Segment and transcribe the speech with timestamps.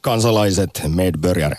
[0.00, 1.56] Kansalaiset, Medbörjare.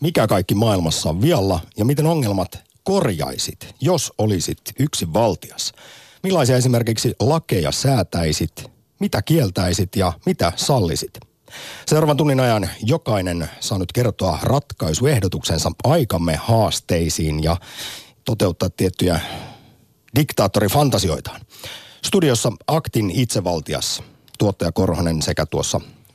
[0.00, 5.72] Mikä kaikki maailmassa on vialla ja miten ongelmat korjaisit, jos olisit yksi valtias?
[6.22, 8.70] Millaisia esimerkiksi lakeja säätäisit,
[9.00, 11.18] mitä kieltäisit ja mitä sallisit?
[11.86, 17.56] Seuraavan tunnin ajan jokainen saa nyt kertoa ratkaisuehdotuksensa aikamme haasteisiin ja
[18.24, 19.20] toteuttaa tiettyjä
[20.14, 21.40] diktaattorifantasioitaan.
[22.04, 24.02] Studiossa Aktin itsevaltias,
[24.38, 25.80] tuottaja Korhonen sekä tuossa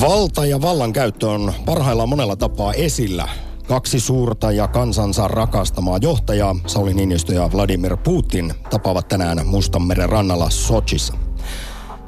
[0.00, 3.28] Valta ja vallankäyttö on parhaillaan monella tapaa esillä.
[3.68, 10.50] Kaksi suurta ja kansansa rakastamaa johtajaa, Sauli Niinistö ja Vladimir Putin, tapaavat tänään Mustanmeren rannalla
[10.50, 11.14] Sochissa.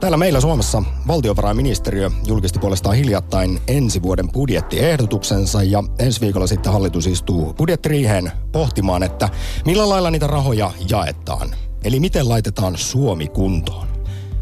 [0.00, 7.06] Täällä meillä Suomessa valtiovarainministeriö julkisti puolestaan hiljattain ensi vuoden budjettiehdotuksensa ja ensi viikolla sitten hallitus
[7.06, 9.28] istuu budjettiriiheen pohtimaan, että
[9.64, 11.54] millä lailla niitä rahoja jaetaan.
[11.84, 13.86] Eli miten laitetaan Suomi kuntoon.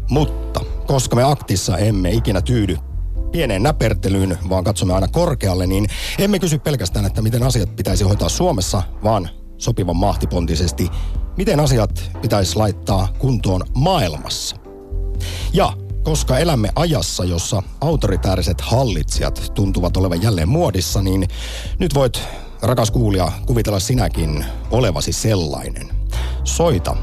[0.09, 2.77] Mutta koska me aktissa emme ikinä tyydy
[3.31, 5.87] pieneen näpertelyyn, vaan katsomme aina korkealle, niin
[6.19, 10.87] emme kysy pelkästään, että miten asiat pitäisi hoitaa Suomessa, vaan sopivan mahtipontisesti,
[11.37, 14.55] miten asiat pitäisi laittaa kuntoon maailmassa.
[15.53, 21.27] Ja koska elämme ajassa, jossa autoritääriset hallitsijat tuntuvat olevan jälleen muodissa, niin
[21.79, 22.21] nyt voit,
[22.61, 25.89] rakas kuulija, kuvitella sinäkin olevasi sellainen.
[26.43, 26.95] Soita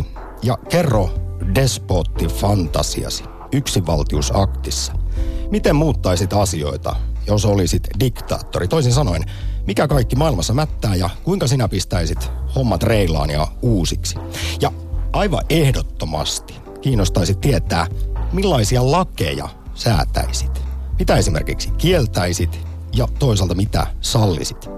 [0.00, 0.04] 020690001
[0.42, 1.21] ja kerro
[1.54, 4.92] despotti fantasiasi yksivaltiusaktissa.
[5.50, 8.68] Miten muuttaisit asioita, jos olisit diktaattori?
[8.68, 9.24] Toisin sanoen,
[9.66, 14.18] mikä kaikki maailmassa mättää ja kuinka sinä pistäisit hommat reilaan ja uusiksi?
[14.60, 14.72] Ja
[15.12, 17.86] aivan ehdottomasti kiinnostaisi tietää,
[18.32, 20.62] millaisia lakeja säätäisit.
[20.98, 22.60] Mitä esimerkiksi kieltäisit
[22.96, 24.70] ja toisaalta mitä sallisit.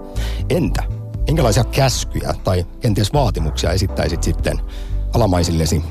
[0.49, 0.83] Entä
[1.27, 4.59] minkälaisia käskyjä tai kenties vaatimuksia esittäisit sitten
[5.13, 5.83] alamaisillesi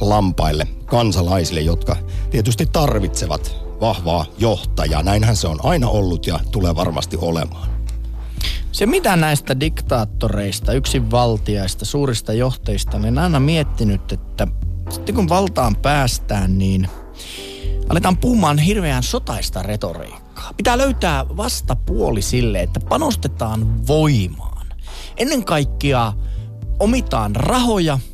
[0.00, 1.96] lampaille, kansalaisille, jotka
[2.30, 5.02] tietysti tarvitsevat vahvaa johtajaa.
[5.02, 7.68] Näinhän se on aina ollut ja tulee varmasti olemaan.
[8.72, 14.48] Se mitä näistä diktaattoreista, yksinvaltiaista, suurista johtajista, niin aina miettinyt, että
[14.90, 16.88] sitten kun valtaan päästään, niin
[17.88, 20.52] aletaan puhumaan hirveän sotaista retoriikkaa.
[20.56, 24.66] Pitää löytää vastapuoli sille, että panostetaan voimaan.
[25.16, 26.12] Ennen kaikkea
[26.80, 27.98] omitaan rahoja–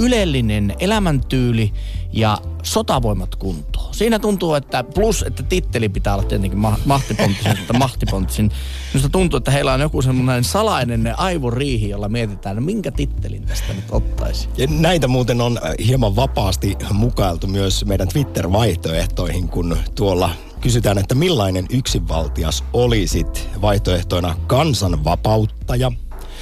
[0.00, 1.72] ylellinen elämäntyyli
[2.12, 3.94] ja sotavoimat kuntoon.
[3.94, 8.50] Siinä tuntuu, että plus, että titteli pitää olla tietenkin ma- mahtiponttisin, että mahtiponttisin.
[8.92, 13.84] Minusta tuntuu, että heillä on joku semmoinen salainen aivoriihi, jolla mietitään, minkä tittelin tästä nyt
[13.90, 14.48] ottaisi.
[14.56, 20.30] Ja näitä muuten on äh, hieman vapaasti mukailtu myös meidän Twitter-vaihtoehtoihin, kun tuolla
[20.60, 25.92] kysytään, että millainen yksinvaltias olisit vaihtoehtoina kansanvapauttaja,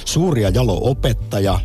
[0.05, 1.59] suuri ja jalo opettaja,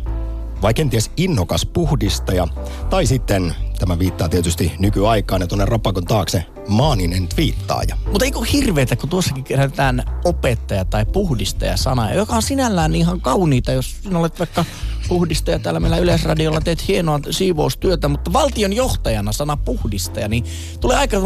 [0.61, 2.47] vai kenties innokas puhdistaja,
[2.89, 7.97] tai sitten, tämä viittaa tietysti nykyaikaan ja tuonne rapakon taakse, maaninen twiittaaja.
[8.11, 13.71] Mutta eikö hirveetä, kun tuossakin kerätään opettaja tai puhdistaja sana, joka on sinällään ihan kauniita,
[13.71, 14.65] jos sinä olet vaikka
[15.11, 20.43] puhdistaja täällä meillä Yleisradiolla, teet hienoa siivoustyötä, mutta valtion johtajana sana puhdistaja, niin
[20.79, 21.17] tulee aika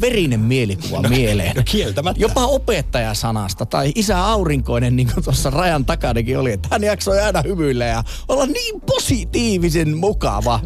[0.00, 1.56] verinen mielikuva no, mieleen.
[1.56, 2.20] No kieltämättä.
[2.22, 7.42] Jopa opettajasanasta tai isä aurinkoinen, niin kuin tuossa rajan takanakin oli, että hän jaksoi aina
[7.42, 10.60] hymyillä ja olla niin positiivisen mukava.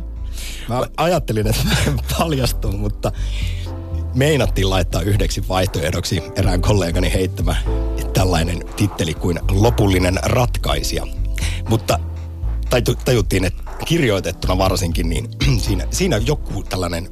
[0.68, 1.62] Mä ajattelin, että
[2.18, 3.12] paljastuu, mutta
[4.14, 7.56] meinattiin laittaa yhdeksi vaihtoehdoksi erään kollegani heittämä
[8.12, 11.06] tällainen titteli kuin lopullinen ratkaisija.
[11.68, 11.98] Mutta
[13.04, 15.28] tajuttiin, että kirjoitettuna varsinkin, niin
[15.66, 17.08] siinä, siinä joku tällainen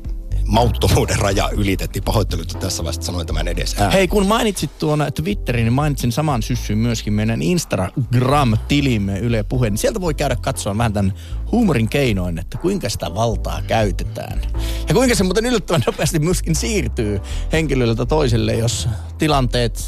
[0.47, 2.05] mauttomuuden raja ylitettiin.
[2.05, 3.93] Pahoittelut tässä vasta sanoin tämän edes ään.
[3.93, 9.71] Hei, kun mainitsit tuon Twitterin, niin mainitsin saman syssyn myöskin meidän Instagram-tilimme Yle Puhe.
[9.71, 11.15] Niin sieltä voi käydä katsoa vähän tämän
[11.53, 14.41] huumorin keinoin, että kuinka sitä valtaa käytetään.
[14.89, 17.21] Ja kuinka se muuten yllättävän nopeasti myöskin siirtyy
[17.53, 19.81] henkilöltä toiselle, jos tilanteet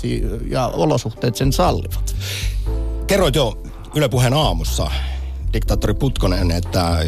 [0.50, 2.16] ja olosuhteet sen sallivat.
[3.06, 3.62] Kerroit jo
[3.94, 4.90] Yle Puheen aamussa,
[5.52, 7.06] diktaattori Putkonen, että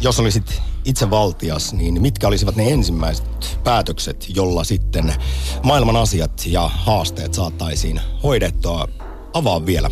[0.00, 5.14] jos olisit itse valtias, niin mitkä olisivat ne ensimmäiset päätökset, jolla sitten
[5.62, 8.88] maailman asiat ja haasteet saataisiin hoidettua?
[9.34, 9.90] Avaa vielä.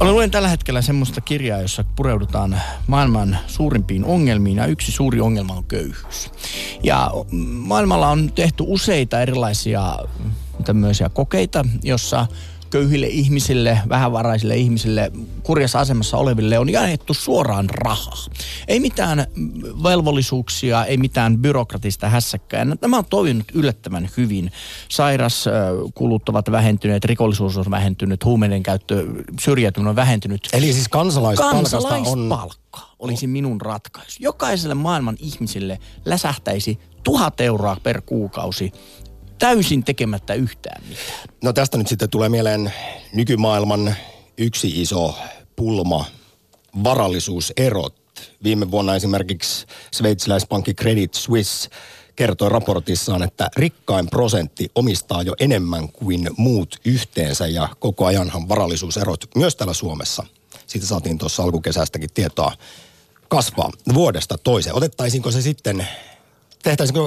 [0.00, 5.54] Olen luen tällä hetkellä semmoista kirjaa, jossa pureudutaan maailman suurimpiin ongelmiin ja yksi suuri ongelma
[5.54, 6.30] on köyhyys.
[6.82, 7.10] Ja
[7.52, 9.98] maailmalla on tehty useita erilaisia
[10.64, 12.26] tämmöisiä kokeita, jossa
[12.70, 15.12] köyhille ihmisille, vähävaraisille ihmisille,
[15.42, 18.24] kurjassa asemassa oleville on jaettu suoraan rahaa.
[18.68, 19.26] Ei mitään
[19.82, 22.66] velvollisuuksia, ei mitään byrokratista hässäkkää.
[22.80, 24.52] Tämä on toiminut yllättävän hyvin.
[24.88, 29.06] Sairaskulut ovat vähentyneet, rikollisuus on vähentynyt, huumeiden käyttö,
[29.40, 30.48] syrjäytyminen on vähentynyt.
[30.52, 31.84] Eli siis kansalaispalkasta on...
[31.84, 34.18] Kansalaispalkka olisi minun ratkaisu.
[34.22, 38.72] Jokaiselle maailman ihmiselle läsähtäisi tuhat euroa per kuukausi
[39.40, 41.28] täysin tekemättä yhtään mitään.
[41.42, 42.72] No tästä nyt sitten tulee mieleen
[43.12, 43.94] nykymaailman
[44.38, 45.14] yksi iso
[45.56, 46.04] pulma,
[46.84, 48.00] varallisuuserot.
[48.44, 51.70] Viime vuonna esimerkiksi sveitsiläispankki Credit Suisse
[52.16, 59.24] kertoi raportissaan, että rikkain prosentti omistaa jo enemmän kuin muut yhteensä ja koko ajanhan varallisuuserot
[59.36, 60.26] myös täällä Suomessa.
[60.66, 62.52] Siitä saatiin tuossa alkukesästäkin tietoa
[63.28, 64.76] kasvaa vuodesta toiseen.
[64.76, 65.88] Otettaisiinko se sitten,
[66.62, 67.00] tehtäisinkö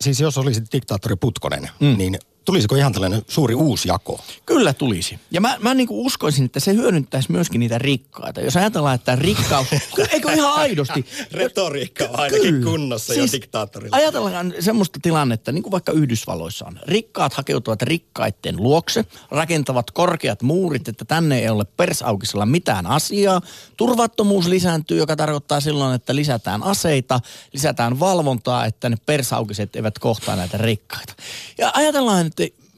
[0.00, 1.98] siis jos olisi diktaattori Putkonen, mm.
[1.98, 4.20] niin tulisiko ihan tällainen suuri uusi jako?
[4.46, 5.18] Kyllä tulisi.
[5.30, 8.40] Ja mä, mä niin kuin uskoisin, että se hyödyntäisi myöskin niitä rikkaita.
[8.40, 9.66] Jos ajatellaan, että rikkaus...
[10.12, 11.06] eikö ihan aidosti?
[11.32, 12.70] Retoriikka on ainakin Kyllä.
[12.70, 13.96] kunnossa siis jo diktaattorilla.
[13.96, 16.80] Ajatellaan semmoista tilannetta, niin kuin vaikka Yhdysvalloissa on.
[16.86, 23.40] Rikkaat hakeutuvat rikkaitten luokse, rakentavat korkeat muurit, että tänne ei ole persaukisella mitään asiaa.
[23.76, 27.20] Turvattomuus lisääntyy, joka tarkoittaa silloin, että lisätään aseita,
[27.52, 31.12] lisätään valvontaa, että ne persaukiset eivät kohtaa näitä rikkaita.
[31.58, 32.26] Ja ajatellaan,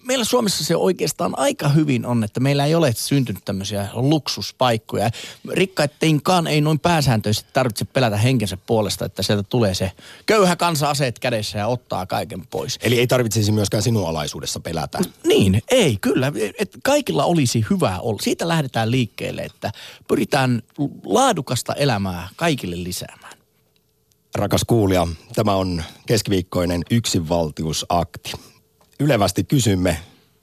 [0.09, 5.11] meillä Suomessa se oikeastaan aika hyvin on, että meillä ei ole syntynyt tämmöisiä luksuspaikkoja.
[5.51, 9.93] Rikkaittenkaan ei noin pääsääntöisesti tarvitse pelätä henkensä puolesta, että sieltä tulee se
[10.27, 12.79] köyhä kansa aseet kädessä ja ottaa kaiken pois.
[12.83, 14.99] Eli ei tarvitsisi myöskään sinun alaisuudessa pelätä.
[15.27, 16.33] Niin, ei, kyllä.
[16.59, 18.19] Et kaikilla olisi hyvä olla.
[18.23, 19.73] Siitä lähdetään liikkeelle, että
[20.09, 20.63] pyritään
[21.05, 23.39] laadukasta elämää kaikille lisäämään.
[24.35, 28.33] Rakas kuulija, tämä on keskiviikkoinen yksinvaltiusakti
[29.01, 29.99] ylevästi kysymme,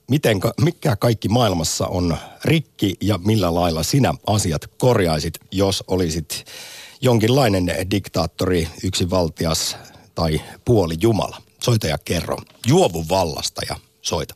[0.10, 6.46] miten, mikä kaikki maailmassa on rikki ja millä lailla sinä asiat korjaisit, jos olisit
[7.02, 9.78] jonkinlainen diktaattori, yksinvaltias
[10.16, 11.42] tai puoli Jumala.
[11.64, 12.38] Soita ja kerro.
[12.68, 14.36] Juovu vallasta ja soita.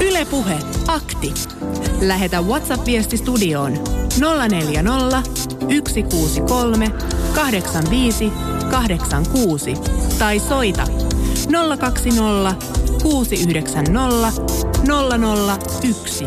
[0.00, 1.34] Ylepuhe akti.
[2.00, 3.72] Lähetä WhatsApp-viesti studioon
[4.48, 5.22] 040
[5.88, 6.90] 163
[7.34, 8.32] 85
[8.70, 9.74] 86
[10.18, 11.03] tai soita
[11.78, 12.66] 020
[13.02, 14.42] 690
[15.90, 16.24] 001.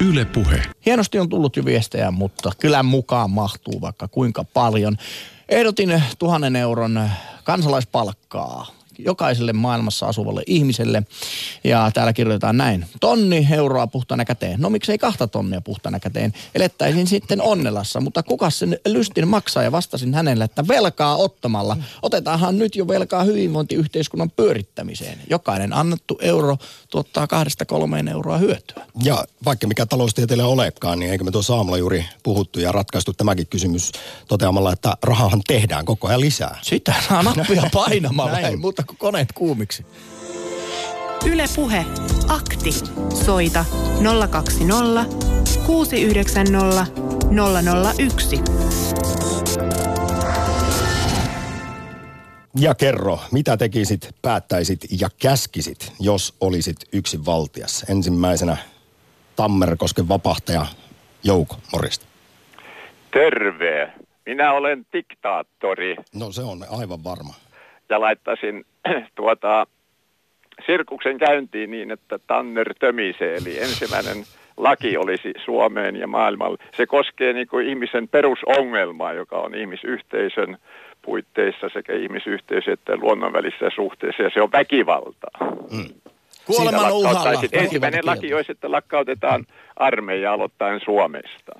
[0.00, 0.62] Yle Puhe.
[0.86, 4.96] Hienosti on tullut jo viestejä, mutta kyllä mukaan mahtuu vaikka kuinka paljon.
[5.48, 7.10] Ehdotin tuhannen euron
[7.44, 11.02] kansalaispalkkaa jokaiselle maailmassa asuvalle ihmiselle.
[11.64, 12.86] Ja täällä kirjoitetaan näin.
[13.00, 14.60] Tonni euroa puhtana käteen.
[14.60, 16.32] No miksei kahta tonnia puhtana käteen?
[16.54, 19.62] Elettäisin sitten onnelassa, mutta kuka sen lystin maksaa?
[19.62, 21.76] Ja vastasin hänelle, että velkaa ottamalla.
[22.02, 25.18] Otetaanhan nyt jo velkaa hyvinvointiyhteiskunnan pyörittämiseen.
[25.30, 26.56] Jokainen annettu euro
[26.90, 28.86] tuottaa kahdesta kolmeen euroa hyötyä.
[29.04, 33.46] Ja vaikka mikä taloustieteilijä olekaan, niin eikö me tuossa aamulla juuri puhuttu ja ratkaistu tämäkin
[33.46, 33.92] kysymys
[34.28, 36.58] toteamalla, että rahahan tehdään koko ajan lisää.
[36.62, 39.86] Sitä saa nappia painamalla, mutta kuin koneet kuumiksi.
[41.26, 41.84] Yle Puhe.
[42.28, 42.72] Akti.
[43.24, 43.64] Soita
[44.30, 45.04] 020
[45.66, 46.86] 690
[47.98, 48.36] 001.
[52.60, 57.84] Ja kerro, mitä tekisit, päättäisit ja käskisit, jos olisit yksin valtias?
[57.88, 58.56] Ensimmäisenä
[59.36, 60.66] Tammerkosken vapahtaja
[61.24, 62.06] Jouko Morista.
[63.12, 63.92] Terve.
[64.26, 65.96] Minä olen diktaattori.
[66.14, 67.34] No se on aivan varma.
[67.88, 68.64] Ja laittaisin
[69.14, 69.66] tuota,
[70.66, 74.24] sirkuksen käyntiin niin, että Tanner tömisee, eli ensimmäinen
[74.56, 76.58] laki olisi Suomeen ja maailmalle.
[76.76, 80.58] Se koskee niin kuin ihmisen perusongelmaa, joka on ihmisyhteisön
[81.02, 85.26] puitteissa sekä ihmisyhteisö että luonnon välissä suhteessa, ja se on väkivalta.
[85.72, 86.10] Mm.
[86.46, 87.32] Kuoleman uhalla.
[87.52, 89.46] Ensimmäinen laki olisi, että lakkautetaan
[89.76, 91.52] armeija aloittain Suomesta.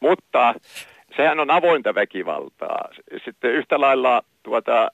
[0.00, 0.54] Mutta
[1.16, 2.88] sehän on avointa väkivaltaa.
[3.24, 4.90] Sitten yhtä lailla tuota,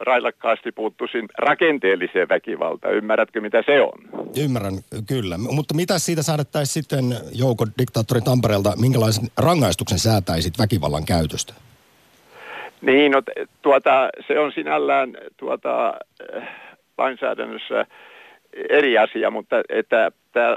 [0.00, 2.94] railakkaasti puuttuisin rakenteelliseen väkivaltaan.
[2.94, 4.28] Ymmärrätkö, mitä se on?
[4.44, 4.74] Ymmärrän,
[5.08, 5.38] kyllä.
[5.38, 11.54] Mutta mitä siitä säädettäisiin sitten Jouko diktaattori Tampereelta, minkälaisen rangaistuksen säätäisit väkivallan käytöstä?
[12.80, 13.22] Niin, no,
[13.62, 15.88] tuota, se on sinällään tuota,
[16.36, 16.48] äh,
[16.98, 17.86] lainsäädännössä
[18.68, 20.56] eri asia, mutta että tämä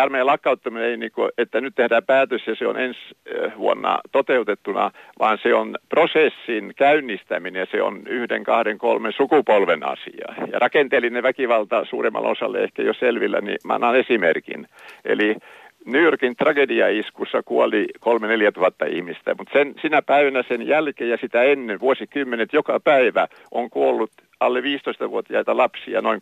[0.00, 3.98] armeijan lakkauttaminen ei niin kuin, että nyt tehdään päätös ja se on ensi eh, vuonna
[4.12, 10.34] toteutettuna, vaan se on prosessin käynnistäminen ja se on yhden, kahden, kolmen sukupolven asia.
[10.52, 14.68] Ja rakenteellinen väkivalta suuremmalla osalle ehkä jo selvillä, niin mä annan esimerkin.
[15.04, 15.36] Eli
[15.84, 21.42] New Yorkin tragediaiskussa kuoli 3-4 tuhatta ihmistä, mutta sen, sinä päivänä sen jälkeen ja sitä
[21.42, 26.20] ennen vuosikymmenet joka päivä on kuollut alle 15-vuotiaita lapsia noin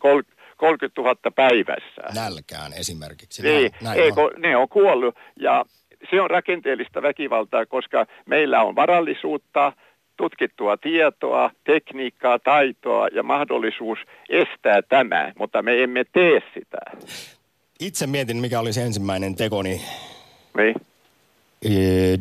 [0.57, 2.03] 30 000 päivässä.
[2.15, 3.43] Nälkään esimerkiksi.
[3.43, 4.31] Niin, näin, näin on.
[4.39, 5.65] ne on kuollut ja
[6.11, 9.73] se on rakenteellista väkivaltaa, koska meillä on varallisuutta,
[10.17, 13.99] tutkittua tietoa, tekniikkaa, taitoa ja mahdollisuus
[14.29, 16.79] estää tämä, mutta me emme tee sitä.
[17.81, 19.81] Itse mietin, mikä olisi ensimmäinen tekoni
[20.57, 20.75] niin.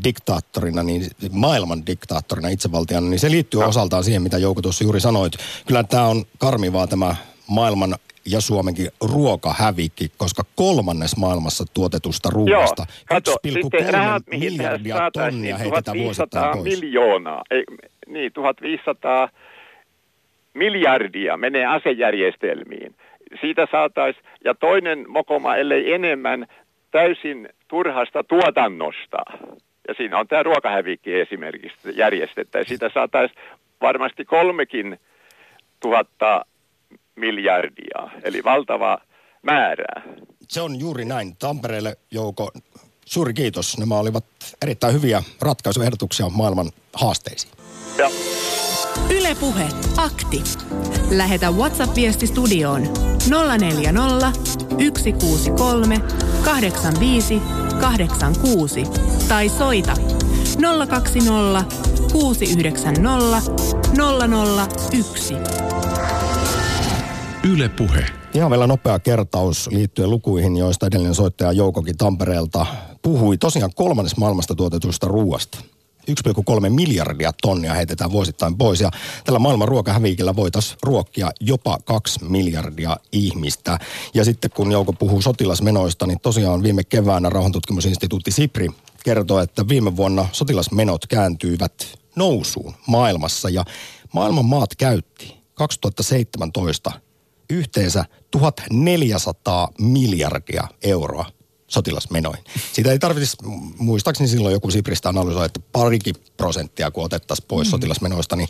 [0.04, 3.68] diktaattorina, niin maailman diktaattorina, itsevaltiana, niin se liittyy no.
[3.68, 5.34] osaltaan siihen, mitä Jouko tuossa juuri sanoit.
[5.68, 7.16] Kyllä tämä on karmivaa tämä
[7.48, 16.64] maailman ja Suomenkin ruokahävikki, koska kolmannes maailmassa tuotetusta ruoasta, 1,3 miljardia tonnia heitetään vuosittain pois.
[16.64, 17.64] miljoonaa, ei,
[18.08, 19.30] niin 1500
[20.54, 22.96] miljardia menee asejärjestelmiin.
[23.42, 26.48] Siitä saataisiin, ja toinen mokoma, ellei enemmän,
[26.92, 29.18] täysin turhasta tuotannosta.
[29.88, 32.60] Ja siinä on tämä ruokahävikki esimerkiksi järjestettä.
[32.60, 33.42] Ja siitä saataisiin
[33.82, 35.00] varmasti kolmekin
[35.80, 36.46] tuhatta
[37.16, 38.98] miljardia, eli valtava
[39.42, 40.02] määrä.
[40.50, 41.36] Se on juuri näin.
[41.38, 42.52] Tampereelle Jouko,
[43.06, 43.78] suuri kiitos.
[43.78, 44.26] Nämä olivat
[44.62, 47.54] erittäin hyviä ratkaisuehdotuksia maailman haasteisiin.
[47.98, 48.10] Ja.
[49.10, 49.68] Ylepuhe
[49.98, 50.44] akti.
[51.12, 52.82] Lähetä WhatsApp-viesti studioon
[53.60, 54.32] 040
[54.96, 56.02] 163
[56.46, 57.42] 85
[57.82, 58.84] 86
[59.28, 59.94] tai soita
[60.90, 61.76] 020
[62.12, 63.52] 690
[64.92, 65.65] 001.
[67.52, 68.06] Yle Puhe.
[68.34, 72.66] Ihan vielä nopea kertaus liittyen lukuihin, joista edellinen soittaja Joukokin Tampereelta
[73.02, 73.38] puhui.
[73.38, 75.58] Tosiaan kolmannes maailmasta tuotetusta ruuasta.
[76.12, 78.92] 1,3 miljardia tonnia heitetään vuosittain pois ja
[79.24, 83.80] tällä maailman ruokahäviikillä voitaisiin ruokkia jopa 2 miljardia ihmistä.
[84.14, 88.70] Ja sitten kun Jouko puhuu sotilasmenoista, niin tosiaan viime keväänä rauhantutkimusinstituutti SIPRI
[89.04, 91.74] kertoo, että viime vuonna sotilasmenot kääntyivät
[92.16, 93.66] nousuun maailmassa ja
[94.14, 97.05] maailman maat käytti 2017
[97.50, 101.26] yhteensä 1400 miljardia euroa
[101.68, 102.44] sotilasmenoihin.
[102.74, 103.38] Siitä ei tarvitsisi,
[103.78, 107.72] muistaakseni silloin joku Sipristä analysoi, että parikin prosenttia kun otettaisiin pois mm.
[107.72, 108.50] sotilasmenoista, niin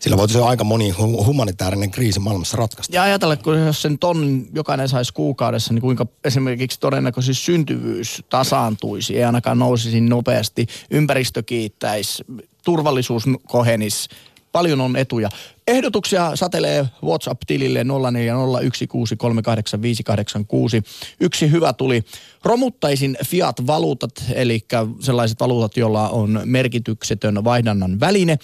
[0.00, 0.90] sillä voitaisiin aika moni
[1.26, 2.96] humanitaarinen kriisi maailmassa ratkaista.
[2.96, 9.16] Ja ajatella, kun jos sen tonnin jokainen saisi kuukaudessa, niin kuinka esimerkiksi todennäköisesti syntyvyys tasaantuisi,
[9.16, 12.24] ei ainakaan nousisi nopeasti, ympäristö kiittäisi,
[12.64, 14.08] turvallisuus kohenisi,
[14.52, 15.28] paljon on etuja.
[15.70, 17.86] Ehdotuksia satelee WhatsApp-tilille 0401638586.
[21.20, 22.02] Yksi hyvä tuli.
[22.44, 24.60] Romuttaisin fiat-valuutat, eli
[25.00, 28.38] sellaiset valuutat, joilla on merkityksetön vaihdannan väline,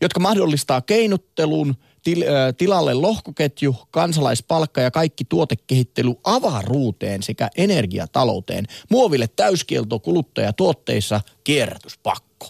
[0.00, 2.24] jotka mahdollistaa keinuttelun, til,
[2.58, 8.66] tilalle lohkoketju, kansalaispalkka ja kaikki tuotekehittely avaruuteen sekä energiatalouteen.
[8.90, 12.48] Muoville täyskielto kuluttajatuotteissa kierrätyspakko.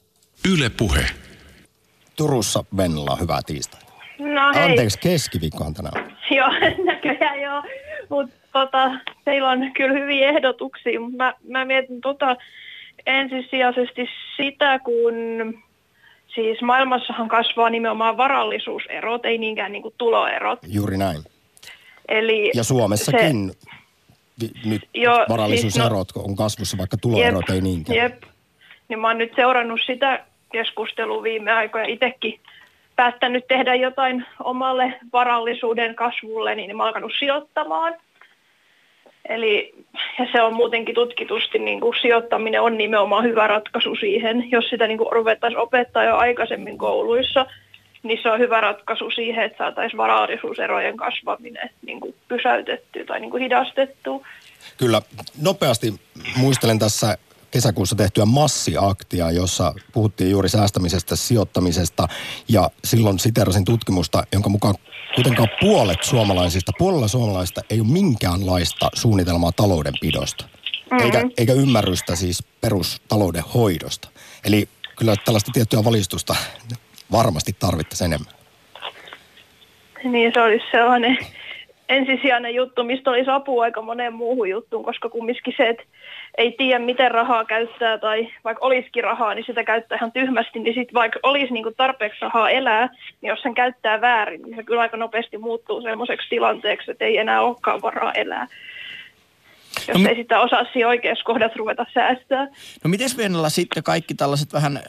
[0.49, 1.07] Yle Puhe.
[2.17, 3.84] Turussa Venla, hyvää tiistaina.
[4.19, 4.63] No hei.
[4.63, 6.17] Anteeksi, keskiviikkohan tänään.
[6.37, 6.49] joo,
[6.85, 7.63] näköjään joo.
[8.09, 8.91] Mutta tota,
[9.25, 12.37] teillä on kyllä hyviä ehdotuksia, mutta mä, mä mietin tota
[13.07, 15.15] ensisijaisesti sitä, kun
[16.35, 20.59] siis maailmassahan kasvaa nimenomaan varallisuuserot, ei niinkään niinku tuloerot.
[20.67, 21.21] Juuri näin.
[22.09, 23.53] Eli ja Suomessakin
[24.41, 27.97] se, nyt jo, varallisuuserot siis no, on kasvussa, vaikka tuloerot jep, ei niinkään.
[27.97, 28.23] Jep.
[28.89, 32.41] Niin mä oon nyt seurannut sitä keskustelua viime aikoina itsekin
[32.97, 37.95] päättänyt tehdä jotain omalle varallisuuden kasvulle, niin mä oon alkanut sijoittamaan.
[39.29, 39.75] Eli
[40.19, 44.87] ja se on muutenkin tutkitusti, niin kuin sijoittaminen on nimenomaan hyvä ratkaisu siihen, jos sitä
[44.87, 47.47] niin kuin ruvettaisiin opettaa jo aikaisemmin kouluissa,
[48.03, 53.31] niin se on hyvä ratkaisu siihen, että saataisiin varallisuuserojen kasvaminen niin kuin pysäytettyä tai niin
[53.31, 54.27] kuin hidastettua.
[54.79, 55.03] Kyllä,
[55.43, 55.95] nopeasti
[56.37, 57.19] muistelen tässä
[57.55, 62.09] kesäkuussa tehtyä massiaktia, jossa puhuttiin juuri säästämisestä, sijoittamisesta
[62.49, 64.75] ja silloin siterasin tutkimusta, jonka mukaan
[65.15, 70.45] kuitenkaan puolet suomalaisista, puolella suomalaisista ei ole minkäänlaista suunnitelmaa taloudenpidosta.
[70.45, 71.05] Mm-hmm.
[71.05, 74.09] Eikä, eikä ymmärrystä siis perustalouden hoidosta.
[74.45, 74.69] Eli
[74.99, 76.37] kyllä tällaista tiettyä valistusta
[77.13, 78.33] varmasti tarvittaisiin enemmän.
[80.05, 81.19] Niin se olisi sellainen
[81.89, 85.83] ensisijainen juttu, mistä olisi apua aika moneen muuhun juttuun, koska kumminkin se, että
[86.39, 90.75] ei tiedä, miten rahaa käyttää tai vaikka olisikin rahaa, niin sitä käyttää ihan tyhmästi, niin
[90.75, 92.89] sitten vaikka olisi niinku tarpeeksi rahaa elää,
[93.21, 97.19] niin jos sen käyttää väärin, niin se kyllä aika nopeasti muuttuu semmoiseksi tilanteeksi, että ei
[97.19, 98.47] enää olekaan varaa elää.
[99.89, 102.47] Jos no, ei sitä osaa siinä oikeassa kohdassa ruveta säästää.
[102.85, 104.81] No miten Venäjällä sitten kaikki tällaiset vähän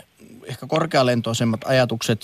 [0.45, 2.21] ehkä korkealentoisemmat ajatukset,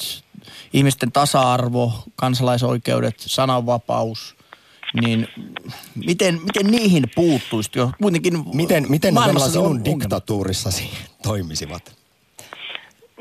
[0.73, 4.35] ihmisten tasa-arvo, kansalaisoikeudet, sananvapaus–
[5.01, 5.27] niin
[6.05, 7.69] miten, miten niihin puuttuisi?
[7.75, 10.89] Jo kuitenkin miten miten ne sinun diktatuurissasi
[11.23, 11.95] toimisivat?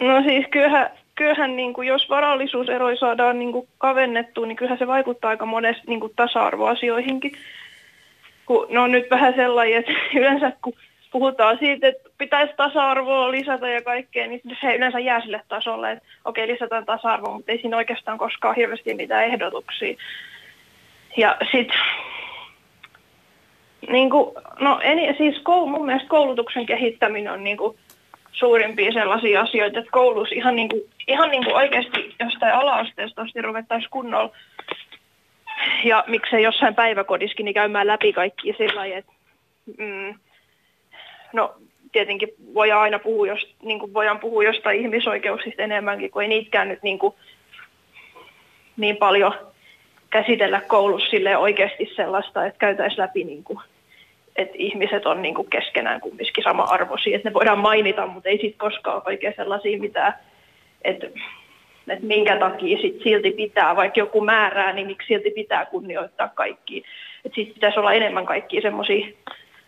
[0.01, 4.87] No siis kyllähän, kyllähän niin kuin, jos varallisuuseroja saadaan niin kuin, kavennettua, niin kyllähän se
[4.87, 7.33] vaikuttaa aika monesti niin kuin, tasa-arvoasioihinkin.
[8.47, 10.73] Kun ne on nyt vähän sellainen, että yleensä kun
[11.13, 16.05] puhutaan siitä, että pitäisi tasa-arvoa lisätä ja kaikkea, niin se yleensä jää sille tasolle, että
[16.25, 19.97] okei, lisätään tasa-arvoa, mutta ei siinä oikeastaan koskaan hirveästi mitään ehdotuksia.
[21.17, 21.79] Ja sitten,
[23.89, 27.79] niin kuin, no en, siis koul, mun mielestä koulutuksen kehittäminen on niin kuin,
[28.33, 33.43] suurimpia sellaisia asioita, että koulussa ihan, niin kuin, ihan niin kuin oikeasti jostain ala-asteesta asti
[33.43, 34.37] ruvettaisiin kunnolla.
[35.85, 39.13] Ja miksei jossain päiväkodiskin niin käymään läpi kaikki sillä lailla, että
[39.79, 40.15] mm,
[41.33, 41.55] no
[41.93, 46.69] tietenkin voidaan aina puhua, jos, niin kuin voidaan puhua jostain ihmisoikeuksista enemmänkin, kun ei niitkään
[46.69, 47.15] nyt niin, kuin,
[48.77, 49.33] niin paljon
[50.11, 53.59] käsitellä koulussa oikeasti sellaista, että käytäisiin läpi, niin kuin,
[54.37, 58.59] että ihmiset on niin kuin keskenään kumminkin sama-arvoisia, että ne voidaan mainita, mutta ei sitten
[58.59, 60.13] koskaan oikein sellaisia mitään,
[60.83, 61.07] että,
[61.89, 66.85] että minkä takia sit silti pitää, vaikka joku määrää, niin miksi silti pitää kunnioittaa kaikki.
[67.25, 69.07] Että sitten pitäisi olla enemmän kaikkia semmoisia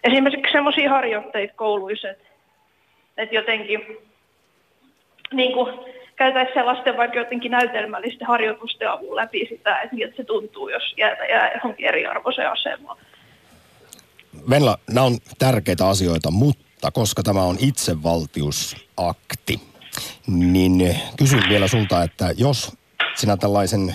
[0.04, 2.25] esimerkiksi semmoisia harjoitteita kouluissa, että,
[3.16, 3.99] että jotenkin
[5.32, 5.75] niin kuin,
[6.16, 11.26] käytäisiin sellaisten vaikka jotenkin näytelmällisten harjoitusten avulla läpi sitä, että miltä se tuntuu, jos jää,
[11.28, 12.99] jää johonkin eriarvoiseen asemaan.
[14.50, 19.61] Venla, nämä on tärkeitä asioita, mutta koska tämä on itsevaltiusakti,
[20.26, 22.76] niin kysyn vielä sulta, että jos
[23.14, 23.95] sinä tällaisen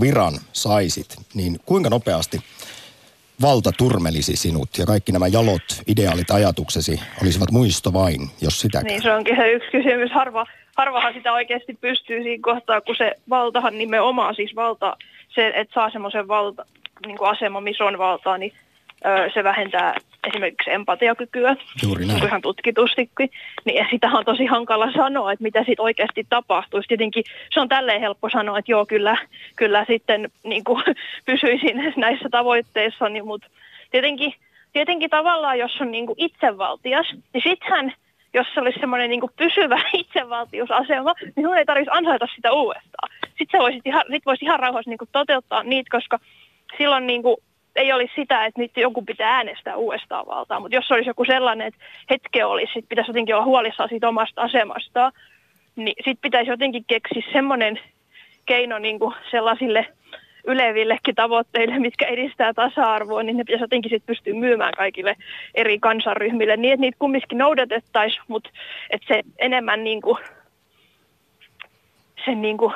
[0.00, 2.40] viran saisit, niin kuinka nopeasti–
[3.42, 8.82] valta turmelisi sinut ja kaikki nämä jalot, ideaalit ajatuksesi olisivat muisto vain, jos sitä.
[8.82, 10.12] Niin se onkin se yksi kysymys.
[10.12, 14.96] Harva, harvahan sitä oikeasti pystyy siinä kohtaa, kun se valtahan nimenomaan, siis valta,
[15.28, 16.66] se, että saa semmoisen valta,
[17.06, 18.52] niin kuin asema, missä on valtaa, niin
[19.06, 19.94] öö, se vähentää
[20.26, 22.24] esimerkiksi empatiakykyä, Juuri näin.
[22.24, 23.30] ihan tutkitustikin,
[23.64, 26.88] niin sitä on tosi hankala sanoa, että mitä sitten oikeasti tapahtuisi.
[26.88, 29.16] Tietenkin se on tälleen helppo sanoa, että joo, kyllä,
[29.56, 30.82] kyllä sitten niin kuin,
[31.26, 33.48] pysyisin näissä tavoitteissa, niin, mutta
[33.90, 34.34] tietenkin,
[34.72, 37.92] tietenkin tavallaan, jos on niin kuin itsevaltias, niin sittenhän
[38.36, 43.08] jos se olisi semmoinen niin pysyvä itsevaltiusasema, niin sinun ei tarvitsisi ansaita sitä uudestaan.
[43.38, 46.18] Sitten voisit ihan, sit voisi ihan rauhassa niin toteuttaa niitä, koska
[46.78, 47.36] silloin niin kuin
[47.76, 51.66] ei olisi sitä, että nyt joku pitää äänestää uudestaan valtaa, mutta jos olisi joku sellainen,
[51.66, 55.12] että hetke olisi, että pitäisi jotenkin olla huolissaan siitä omasta asemastaan,
[55.76, 57.80] niin sitten pitäisi jotenkin keksiä semmoinen
[58.46, 59.86] keino niin kuin sellaisille
[60.46, 65.16] ylevillekin tavoitteille, mitkä edistää tasa-arvoa, niin ne pitäisi jotenkin sitten pystyä myymään kaikille
[65.54, 68.50] eri kansanryhmille niin, että niitä kumminkin noudatettaisiin, mutta
[68.90, 70.18] että se enemmän niin kuin,
[72.24, 72.72] sen niin kuin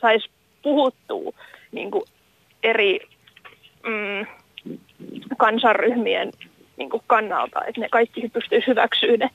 [0.00, 0.30] saisi
[0.62, 1.32] puhuttua
[1.72, 2.04] niin kuin
[2.62, 3.00] eri
[3.86, 4.26] mm,
[5.36, 6.32] kansanryhmien
[6.76, 9.30] niin kuin kannalta, että ne kaikki pystyisi hyväksyä ne.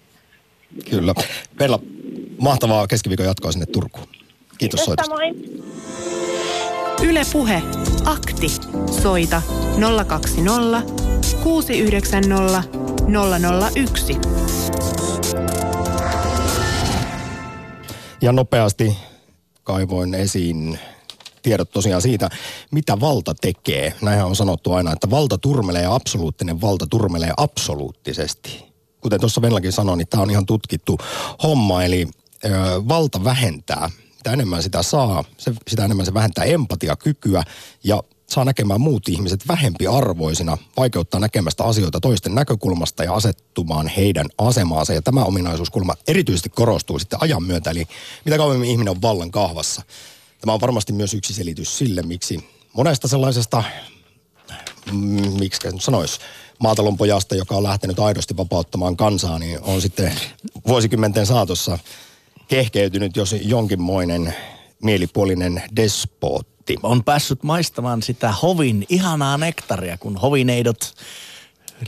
[0.89, 1.13] Kyllä.
[1.57, 1.79] Pella,
[2.41, 4.07] mahtavaa keskiviikon jatkoa sinne Turkuun.
[4.07, 5.15] Kiitos, Kiitos soitosta.
[5.15, 5.61] Yle
[7.33, 7.63] Puhe.
[8.05, 8.47] Akti.
[9.01, 9.41] Soita
[10.07, 10.81] 020
[11.43, 12.63] 690
[13.75, 14.17] 001.
[18.21, 18.97] Ja nopeasti
[19.63, 20.79] kaivoin esiin
[21.41, 22.29] tiedot tosiaan siitä,
[22.71, 23.93] mitä valta tekee.
[24.01, 28.65] Näinhän on sanottu aina, että valta turmelee absoluuttinen valta turmelee absoluuttisesti.
[29.01, 30.97] Kuten tuossa Venlakin sanoi, niin tämä on ihan tutkittu
[31.43, 32.07] homma, eli
[32.45, 32.49] ö,
[32.87, 33.89] valta vähentää.
[34.21, 37.43] Mitä enemmän sitä saa, se, sitä enemmän se vähentää empatiakykyä
[37.83, 44.27] ja saa näkemään muut ihmiset vähempi arvoisina, vaikeuttaa näkemästä asioita toisten näkökulmasta ja asettumaan heidän
[44.37, 44.93] asemaansa.
[44.93, 47.85] Ja tämä ominaisuuskulma erityisesti korostuu sitten ajan myötä, eli
[48.25, 49.81] mitä kauemmin ihminen on vallan kahvassa,
[50.41, 53.63] Tämä on varmasti myös yksi selitys sille, miksi monesta sellaisesta,
[54.91, 56.19] mm, miksi sanoisi,
[56.59, 60.13] maatalon pojasta, joka on lähtenyt aidosti vapauttamaan kansaa, niin on sitten
[60.67, 61.79] vuosikymmenten saatossa
[62.51, 64.33] kehkeytynyt jos jonkinmoinen
[64.83, 66.77] mielipuolinen despootti.
[66.83, 70.93] On päässyt maistamaan sitä hovin ihanaa nektaria, kun hovineidot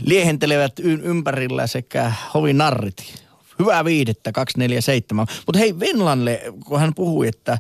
[0.01, 3.22] liehentelevät ympärillä sekä hovinarrit
[3.59, 5.27] hyvää viihdettä 247.
[5.45, 7.57] Mutta hei Venlanle, kun hän puhui, että,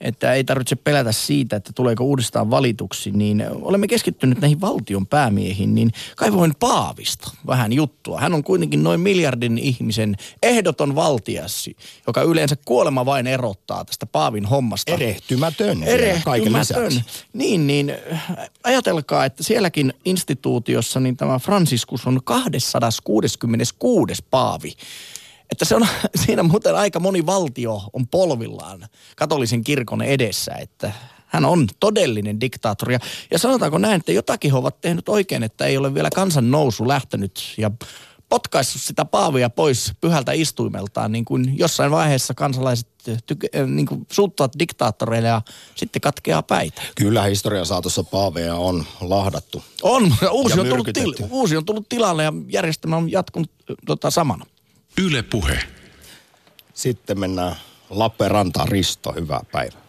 [0.00, 5.74] että ei tarvitse pelätä siitä, että tuleeko uudestaan valituksi, niin olemme keskittyneet näihin valtion päämiehiin,
[5.74, 8.20] niin kaivoin Paavista vähän juttua.
[8.20, 11.76] Hän on kuitenkin noin miljardin ihmisen ehdoton valtiassi,
[12.06, 14.92] joka yleensä kuolema vain erottaa tästä Paavin hommasta.
[14.92, 15.82] Erehtymätön.
[15.82, 16.92] Erehtymätön.
[17.32, 17.94] Niin, niin
[18.64, 24.24] ajatelkaa, että sielläkin instituutiossa niin tämä Franciscus on 266.
[24.30, 24.72] Paavi.
[25.52, 25.86] Että se on,
[26.24, 30.92] siinä muuten aika moni valtio on polvillaan katolisen kirkon edessä, että
[31.26, 32.98] hän on todellinen diktaattori.
[33.30, 36.88] Ja sanotaanko näin, että jotakin he ovat tehnyt oikein, että ei ole vielä kansan nousu
[36.88, 37.70] lähtenyt ja
[38.28, 44.06] potkaissut sitä paavia pois pyhältä istuimeltaan, niin kuin jossain vaiheessa kansalaiset tyk- äh, niin kuin
[44.10, 45.42] suuttavat diktaattoreille ja
[45.74, 46.82] sitten katkeaa päitä.
[46.94, 49.62] Kyllä historian saatossa paaveja on lahdattu.
[49.82, 54.10] On, uusi on, tullut til- uusi on tullut tilalle ja järjestelmä on jatkunut äh, tota,
[54.10, 54.46] samana.
[55.00, 55.58] Yle Puhe.
[56.74, 57.56] Sitten mennään
[57.90, 58.68] Lappeenrantaan.
[58.68, 59.80] Risto, hyvää päivää.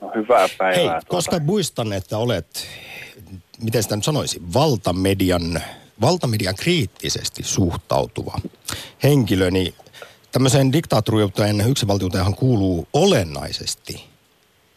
[0.00, 0.92] No, hyvää Hei, päivää.
[0.92, 1.06] tuota.
[1.06, 2.66] koska muistan, että olet,
[3.62, 5.62] miten sitä nyt sanoisi, valtamedian,
[6.00, 8.38] valtamedian kriittisesti suhtautuva
[9.02, 9.74] henkilö, niin
[10.32, 14.04] tämmöiseen diktaattoriuteen yksivaltiuteenhan kuuluu olennaisesti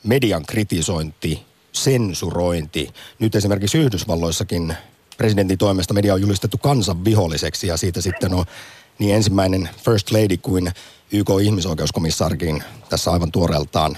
[0.03, 2.89] median kritisointi, sensurointi.
[3.19, 4.73] Nyt esimerkiksi Yhdysvalloissakin
[5.17, 8.45] presidentin toimesta media on julistettu kansan viholliseksi ja siitä sitten on
[8.99, 10.71] niin ensimmäinen First Lady kuin
[11.13, 13.97] YK ihmisoikeuskomissaarikin tässä aivan tuoreeltaan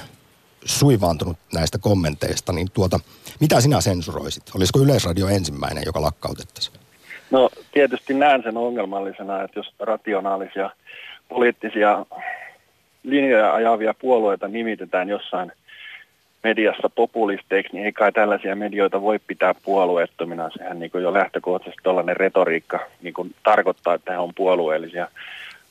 [0.65, 2.99] suivaantunut näistä kommenteista, niin tuota,
[3.39, 4.43] mitä sinä sensuroisit?
[4.55, 6.77] Olisiko Yleisradio ensimmäinen, joka lakkautettaisiin?
[7.31, 10.69] No tietysti näen sen ongelmallisena, että jos rationaalisia
[11.29, 12.05] poliittisia
[13.03, 15.51] linjoja ajavia puolueita nimitetään jossain
[16.47, 20.49] mediassa populisteiksi, niin ei kai tällaisia medioita voi pitää puolueettomina.
[20.49, 25.07] Sehän niin kuin jo lähtökohtaisesti tällainen retoriikka niin kuin tarkoittaa, että he on puolueellisia.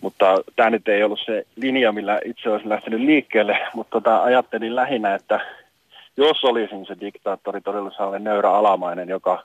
[0.01, 4.77] Mutta tämä nyt ei ollut se linja, millä itse olisin lähtenyt liikkeelle, mutta tota, ajattelin
[4.77, 5.41] lähinnä, että
[6.17, 9.43] jos olisin se diktaattori, todella sellainen nöyrä alamainen, joka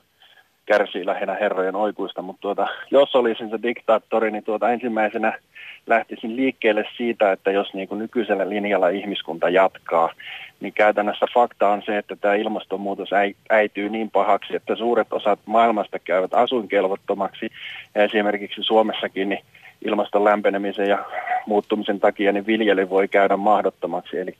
[0.66, 5.38] kärsii lähinnä herrojen oikuista, mutta tuota, jos olisin se diktaattori, niin tuota ensimmäisenä
[5.86, 10.12] lähtisin liikkeelle siitä, että jos niin kuin nykyisellä linjalla ihmiskunta jatkaa,
[10.60, 15.38] niin käytännössä fakta on se, että tämä ilmastonmuutos äi- äityy niin pahaksi, että suuret osat
[15.46, 17.50] maailmasta käyvät asuinkelvottomaksi.
[17.94, 19.44] Ja esimerkiksi Suomessakin niin
[19.84, 21.04] ilmaston lämpenemisen ja
[21.46, 24.18] muuttumisen takia niin viljely voi käydä mahdottomaksi.
[24.18, 24.36] Eli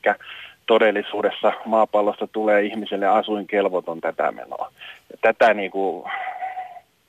[0.66, 4.72] todellisuudessa maapallosta tulee ihmiselle asuinkelvoton tätä menoa.
[5.10, 6.04] Ja tätä niin kuin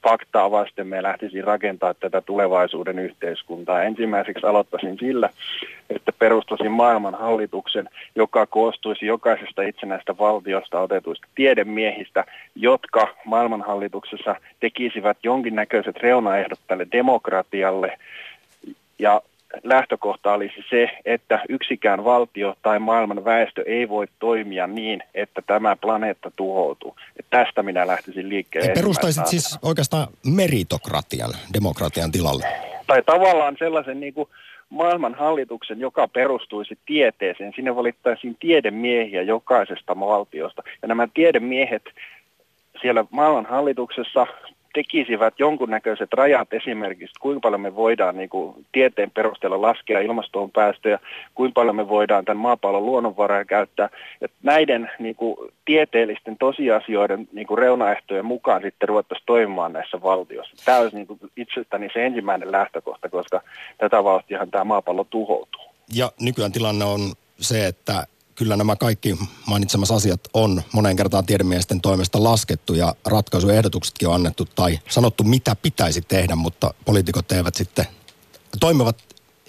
[0.04, 3.84] faktaa vasten me lähtisin rakentaa tätä tulevaisuuden yhteiskuntaa.
[3.84, 5.30] Ensimmäiseksi aloittaisin sillä,
[5.89, 15.98] että perustasin maailman hallituksen, joka koostuisi jokaisesta itsenäistä valtiosta otetuista tiedemiehistä, jotka maailmanhallituksessa tekisivät jonkinnäköiset
[15.98, 17.98] reunaehdot tälle demokratialle.
[19.00, 19.22] Ja
[19.63, 25.76] lähtökohta olisi se, että yksikään valtio tai maailman väestö ei voi toimia niin, että tämä
[25.76, 26.96] planeetta tuhoutuu.
[27.18, 28.68] Ja tästä minä lähtisin liikkeelle.
[28.68, 32.46] Eli perustaisit siis oikeastaan meritokratian, demokratian tilalle.
[32.88, 34.30] tai tavallaan sellaisen niin kuin
[34.70, 37.54] maailman hallituksen, joka perustuisi tieteeseen.
[37.56, 40.63] Sinne valittaisiin tiedemiehiä jokaisesta valtiosta.
[40.82, 41.84] Ja nämä tiedemiehet
[42.82, 44.28] siellä maailman hallituksessa
[44.73, 50.99] tekisivät jonkunnäköiset rajat esimerkiksi, kuinka paljon me voidaan niin kuin, tieteen perusteella laskea ilmastoon päästöjä,
[51.36, 53.89] kuinka paljon me voidaan tämän maapallon luonnonvaroja käyttää.
[54.21, 60.65] Ja näiden niin kuin, tieteellisten tosiasioiden niin kuin, reunaehtojen mukaan sitten ruvettaisiin toimimaan näissä valtioissa.
[60.65, 63.41] Tämä olisi niin kuin, itsestäni se ensimmäinen lähtökohta, koska
[63.77, 65.62] tätä vauhtiahan tämä maapallo tuhoutuu.
[65.95, 66.99] Ja nykyään tilanne on
[67.39, 68.05] se, että
[68.36, 69.15] kyllä nämä kaikki
[69.48, 75.56] mainitsemat asiat on monen kertaan tiedemiesten toimesta laskettu ja ratkaisuehdotuksetkin on annettu tai sanottu, mitä
[75.56, 77.86] pitäisi tehdä, mutta poliitikot eivät sitten
[78.60, 78.98] toimivat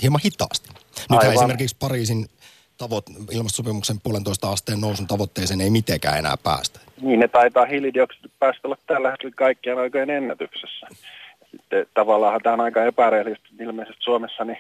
[0.03, 0.71] hieman hitaasti.
[1.11, 2.27] Nyt esimerkiksi Pariisin
[2.79, 6.81] tavoit, ilmastosopimuksen puolentoista asteen nousun tavoitteeseen ei mitenkään enää päästä.
[7.01, 10.87] Niin, ne taitaa hiilidioksidipäästöt olla tällä hetkellä kaikkien aikojen ennätyksessä.
[11.51, 13.49] Sitten tavallaan tämä on aika epärehellistä.
[13.61, 14.59] Ilmeisesti Suomessa niin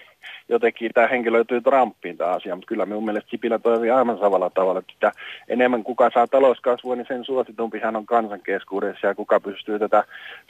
[0.49, 4.79] jotenkin tämä henkilöityy Trumpiin tämä asia, mutta kyllä minun mielestä Sipilä toimii aivan samalla tavalla.
[4.79, 5.13] Että sitä
[5.49, 10.05] enemmän kuka saa talouskasvua, niin sen suositumpi hän on kansan keskuudessa ja kuka pystyy tätä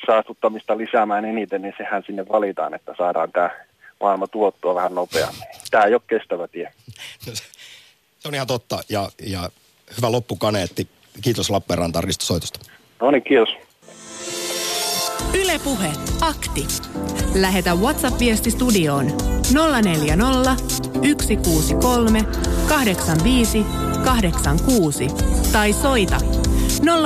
[0.07, 3.51] saastuttamista lisäämään eniten, niin sehän sinne valitaan, että saadaan tämä
[4.01, 5.43] maailma tuottua vähän nopeammin.
[5.71, 6.73] Tämä ei ole kestävä tie.
[8.19, 9.49] Se on ihan totta ja, ja
[9.97, 10.89] hyvä loppukaneetti.
[11.23, 12.61] Kiitos Lappeenranta Risto Soitosta.
[13.01, 13.49] No niin, kiitos.
[15.35, 16.66] Ylepuhe akti.
[17.35, 19.07] Lähetä WhatsApp-viesti studioon
[19.83, 22.24] 040 163
[22.68, 23.64] 85
[24.05, 25.09] 86
[25.53, 26.16] tai soita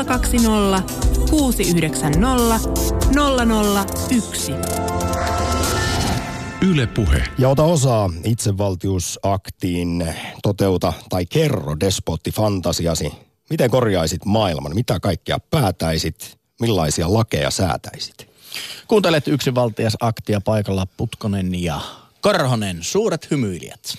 [0.06, 0.82] 020
[1.30, 2.60] 690
[4.10, 4.52] 001.
[6.70, 7.22] Yle Puhe.
[7.38, 13.12] Ja ota osaa itsevaltiusaktiin, toteuta tai kerro despottifantasiasi.
[13.50, 14.74] Miten korjaisit maailman?
[14.74, 16.37] Mitä kaikkea päätäisit?
[16.60, 18.28] Millaisia lakeja säätäisit?
[18.88, 21.80] Kuuntelet yksinvaltias aktia paikalla Putkonen ja
[22.20, 23.94] Korhonen, suuret hymyilijät.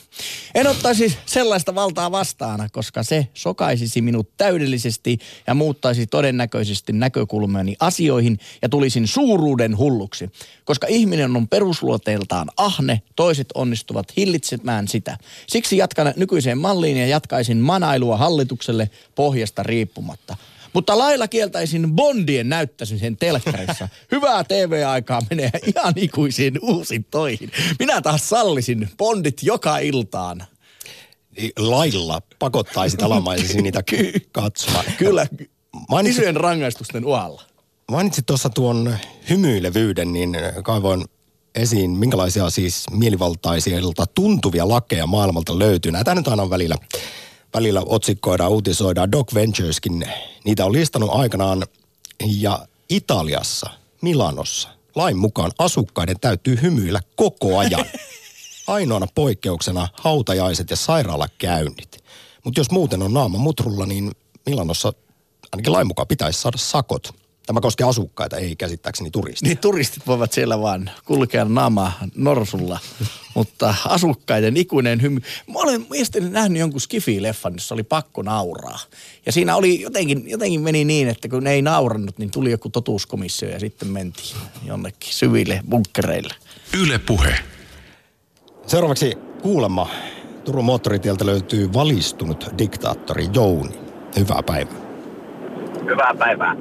[0.55, 8.39] En ottaisi sellaista valtaa vastaan, koska se sokaisisi minut täydellisesti ja muuttaisi todennäköisesti näkökulmani asioihin
[8.61, 10.29] ja tulisin suuruuden hulluksi.
[10.65, 15.17] Koska ihminen on perusluoteeltaan ahne, toiset onnistuvat hillitsemään sitä.
[15.47, 20.37] Siksi jatkan nykyiseen malliin ja jatkaisin manailua hallitukselle pohjasta riippumatta.
[20.73, 23.89] Mutta lailla kieltäisin Bondien näyttämisen telkkarissa.
[24.11, 27.51] Hyvää TV-aikaa menee ihan ikuisiin uusintoihin.
[27.79, 30.43] Minä taas sallisin Bondit joka iltaan.
[31.57, 33.83] Lailla pakottaisit alamaisisi niitä
[34.31, 34.85] katsomaan.
[34.97, 35.27] Kyllä,
[35.89, 37.41] Mainitsit, isojen rangaistusten uhalla.
[37.91, 38.97] mainitsit tuossa tuon
[39.29, 41.05] hymyilevyyden, niin kaivoin
[41.55, 45.91] esiin, minkälaisia siis mielivaltaisilta tuntuvia lakeja maailmalta löytyy.
[45.91, 46.75] Näitä nyt aina välillä,
[47.53, 49.11] välillä otsikkoidaan, uutisoidaan.
[49.11, 50.07] Doc Ventureskin
[50.43, 51.63] niitä on listannut aikanaan.
[52.25, 53.69] Ja Italiassa,
[54.01, 57.85] Milanossa, lain mukaan asukkaiden täytyy hymyillä koko ajan.
[58.67, 62.03] Ainoana poikkeuksena hautajaiset ja sairaalakäynnit.
[62.43, 64.11] Mutta jos muuten on naama mutrulla, niin
[64.45, 64.93] Milanossa
[65.51, 67.18] ainakin lain mukaan pitäisi saada sakot.
[67.49, 69.49] Tämä koskee asukkaita, ei käsittääkseni turisteja.
[69.49, 72.79] Niin turistit voivat siellä vaan kulkea naama norsulla,
[73.35, 75.19] mutta asukkaiden ikuinen hymy.
[75.47, 78.79] Mä olen mielestäni nähnyt jonkun Skifi-leffan, jossa oli pakko nauraa.
[79.25, 82.69] Ja siinä oli jotenkin, jotenkin meni niin, että kun ne ei naurannut, niin tuli joku
[82.69, 86.33] totuuskomissio ja sitten mentiin jonnekin syville bunkkereille.
[86.81, 87.35] Yle Puhe.
[88.67, 89.89] Seuraavaksi kuulemma
[90.45, 93.79] Turun moottoritieltä löytyy valistunut diktaattori Jouni.
[94.15, 94.79] Hyvää päivää.
[95.85, 96.55] Hyvää päivää.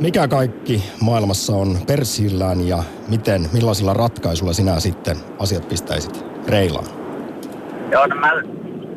[0.00, 6.84] Mikä kaikki maailmassa on persillään ja miten, millaisilla ratkaisuilla sinä sitten asiat pistäisit reilaan?
[7.92, 8.32] Joo, no mä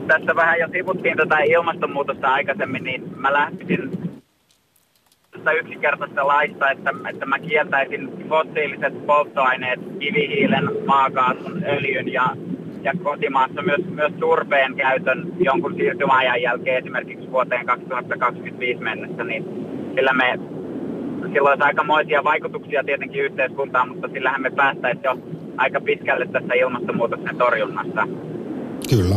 [0.08, 3.92] tässä vähän jo sivuttiin tätä ilmastonmuutosta aikaisemmin, niin mä lähtisin
[5.32, 12.36] tästä yksinkertaisesta laista, että, että mä kieltäisin fossiiliset polttoaineet, kivihiilen, maakaasun, öljyn ja,
[12.84, 19.44] ja kotimaassa myös, myös turpeen käytön jonkun siirtymäajan jälkeen esimerkiksi vuoteen 2025 mennessä, niin
[19.96, 20.39] sillä me
[21.34, 25.17] sillä olisi aikamoisia vaikutuksia tietenkin yhteiskuntaan, mutta sillähän me päästäisiin jo
[25.58, 28.08] aika pitkälle tässä ilmastonmuutoksen torjunnassa.
[28.89, 29.15] Kyllä.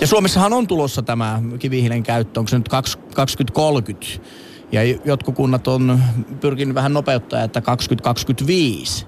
[0.00, 2.68] Ja Suomessahan on tulossa tämä kivihiilen käyttö, onko se nyt
[3.14, 4.06] 2030?
[4.72, 5.98] Ja jotkut kunnat on
[6.40, 9.06] pyrkinyt vähän nopeuttaa, että 2025.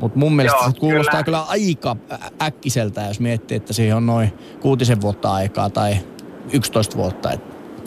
[0.00, 1.38] Mutta mun mielestä Joo, se kuulostaa kyllä.
[1.38, 1.42] kyllä.
[1.42, 1.96] aika
[2.42, 5.96] äkkiseltä, jos miettii, että siihen on noin kuutisen vuotta aikaa tai
[6.52, 7.32] 11 vuotta.
[7.32, 7.40] Et,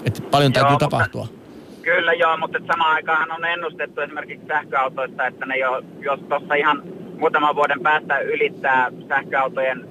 [0.06, 1.28] et paljon täytyy Joo, mutta- tapahtua.
[1.96, 6.84] Kyllä joo, mutta samaan aikaan on ennustettu esimerkiksi sähköautoista, että ne jo, jos tuossa ihan
[7.20, 9.86] muutaman vuoden päästä ylittää sähköautojen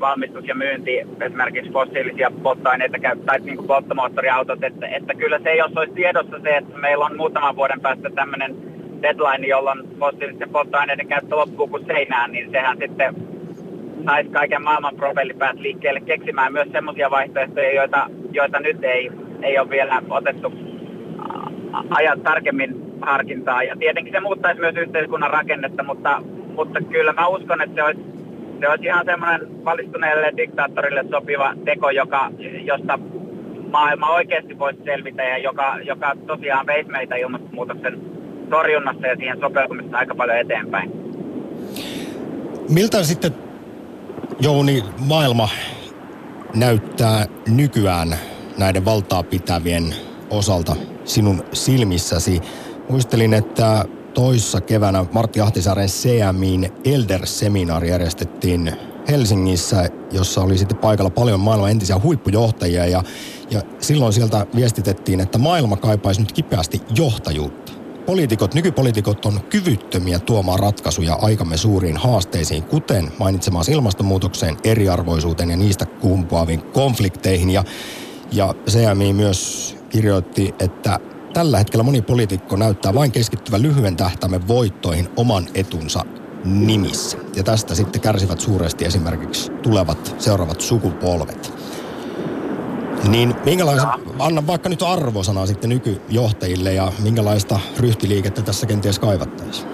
[0.00, 5.72] valmistus ja myynti esimerkiksi fossiilisia polttoaineita tai niin kuin polttomoottoriautot, että, että kyllä se, jos
[5.76, 8.56] olisi tiedossa se, että meillä on muutaman vuoden päästä tämmöinen
[9.02, 13.14] deadline, jolloin fossiilisten polttoaineiden käyttö loppuu kuin seinään, niin sehän sitten
[14.06, 19.10] saisi kaiken maailman propellipäät liikkeelle keksimään myös semmoisia vaihtoehtoja, joita, joita nyt ei,
[19.42, 20.69] ei ole vielä otettu
[21.90, 23.62] ajat tarkemmin harkintaa.
[23.62, 26.22] Ja tietenkin se muuttaisi myös yhteiskunnan rakennetta, mutta,
[26.56, 28.00] mutta kyllä mä uskon, että se olisi,
[28.60, 32.30] se olisi ihan semmoinen valistuneelle diktaattorille sopiva teko, joka,
[32.64, 32.98] josta
[33.70, 38.00] maailma oikeasti voisi selvitä ja joka, joka tosiaan veisi meitä ilmastonmuutoksen
[38.50, 40.92] torjunnassa ja siihen sopeutumisessa aika paljon eteenpäin.
[42.68, 43.32] Miltä sitten,
[44.40, 45.48] Jouni, maailma
[46.54, 48.08] näyttää nykyään
[48.58, 49.94] näiden valtaa pitävien
[50.30, 50.76] osalta
[51.10, 52.40] sinun silmissäsi?
[52.88, 58.72] Muistelin, että toissa keväänä Martti Ahtisaaren CMIin Elder-seminaari järjestettiin
[59.08, 63.02] Helsingissä, jossa oli sitten paikalla paljon maailman entisiä huippujohtajia ja,
[63.50, 67.72] ja silloin sieltä viestitettiin, että maailma kaipaisi nyt kipeästi johtajuutta.
[68.06, 75.86] Poliitikot, nykypoliitikot on kyvyttömiä tuomaan ratkaisuja aikamme suuriin haasteisiin, kuten mainitsemaan ilmastonmuutokseen, eriarvoisuuteen ja niistä
[75.86, 77.50] kumpuaviin konflikteihin.
[77.50, 77.64] Ja,
[78.32, 80.98] ja CMI myös kirjoitti, että
[81.32, 86.04] tällä hetkellä moni poliitikko näyttää vain keskittyvän lyhyen tähtäimen voittoihin oman etunsa
[86.44, 87.18] nimissä.
[87.36, 91.52] Ja tästä sitten kärsivät suuresti esimerkiksi tulevat seuraavat sukupolvet.
[93.08, 99.68] Niin minkälaista, anna vaikka nyt arvosana sitten nykyjohtajille ja minkälaista ryhtiliikettä tässä kenties kaivattaisiin?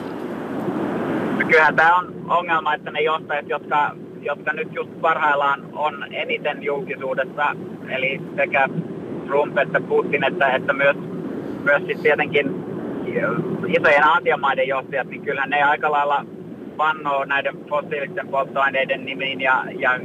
[1.49, 7.57] Kyllähän tämä on ongelma, että ne johtajat, jotka, jotka nyt just parhaillaan on eniten julkisuudessa,
[7.89, 8.69] eli sekä
[9.27, 10.97] Trump että Putin, että, että myös,
[11.65, 12.55] myös sitten tietenkin
[13.67, 16.27] isojen Aasiamaiden johtajat, niin kyllähän ne aika lailla
[16.79, 20.01] vannoo näiden fossiilisten polttoaineiden nimiin ja, ja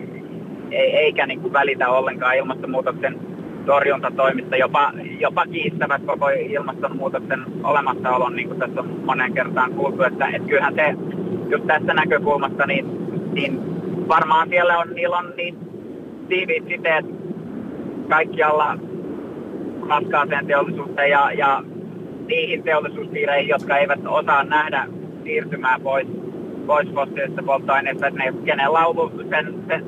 [0.71, 3.19] ei, eikä niin kuin välitä ollenkaan ilmastonmuutoksen
[3.65, 10.27] torjuntatoimista, jopa, jopa kiistävät koko ilmastonmuutoksen olemassaolon, niin kuin tässä on monen kertaan kuultu, että,
[10.27, 10.95] että kyllähän se
[11.49, 12.85] just tästä näkökulmasta, niin,
[13.33, 13.59] niin
[14.07, 15.57] varmaan siellä on, niillä on niin
[16.29, 17.05] tiiviit siteet
[18.09, 18.77] kaikkialla
[19.89, 21.63] raskaaseen teollisuuteen ja, ja
[22.27, 24.87] niihin teollisuuspiireihin, jotka eivät osaa nähdä
[25.23, 26.07] siirtymää pois,
[26.65, 29.85] pois fossiilisista polttoaineista, että ne, kenen laulu, sen, sen,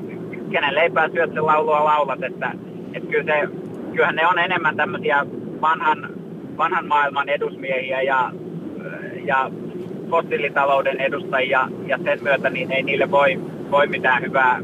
[0.50, 2.52] kenen leipää syöt, sen laulua laulat, että,
[2.94, 3.48] että kyllä se,
[3.92, 5.26] kyllähän ne on enemmän tämmöisiä
[5.60, 6.08] vanhan,
[6.56, 8.30] vanhan maailman edusmiehiä ja,
[9.24, 9.50] ja
[10.10, 14.60] fossiilitalouden edustajia ja sen myötä niin ei niille voi, voi mitään hyvää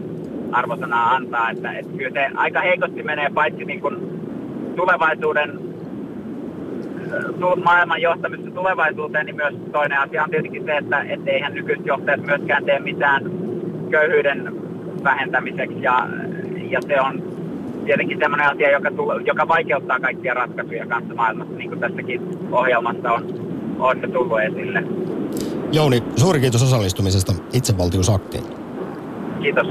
[0.52, 1.50] arvosanaa antaa.
[1.50, 4.19] Että, että kyllä se aika heikosti menee paitsi niin kuin
[4.76, 5.70] tulevaisuuden
[7.64, 12.26] maailman johtamista tulevaisuuteen, niin myös toinen asia on tietenkin se, että et eihän nykyiset johtajat
[12.26, 13.30] myöskään tee mitään
[13.90, 14.52] köyhyyden
[15.04, 16.08] vähentämiseksi ja,
[16.70, 17.22] ja se on
[17.84, 22.20] tietenkin sellainen asia, joka, tulo, joka vaikeuttaa kaikkia ratkaisuja kanssa maailmassa, niin kuin tässäkin
[22.52, 23.24] ohjelmassa on,
[23.78, 24.82] on tullut esille.
[25.72, 28.44] Jouni, suuri kiitos osallistumisesta itsevaltiusaktiin.
[29.42, 29.66] Kiitos.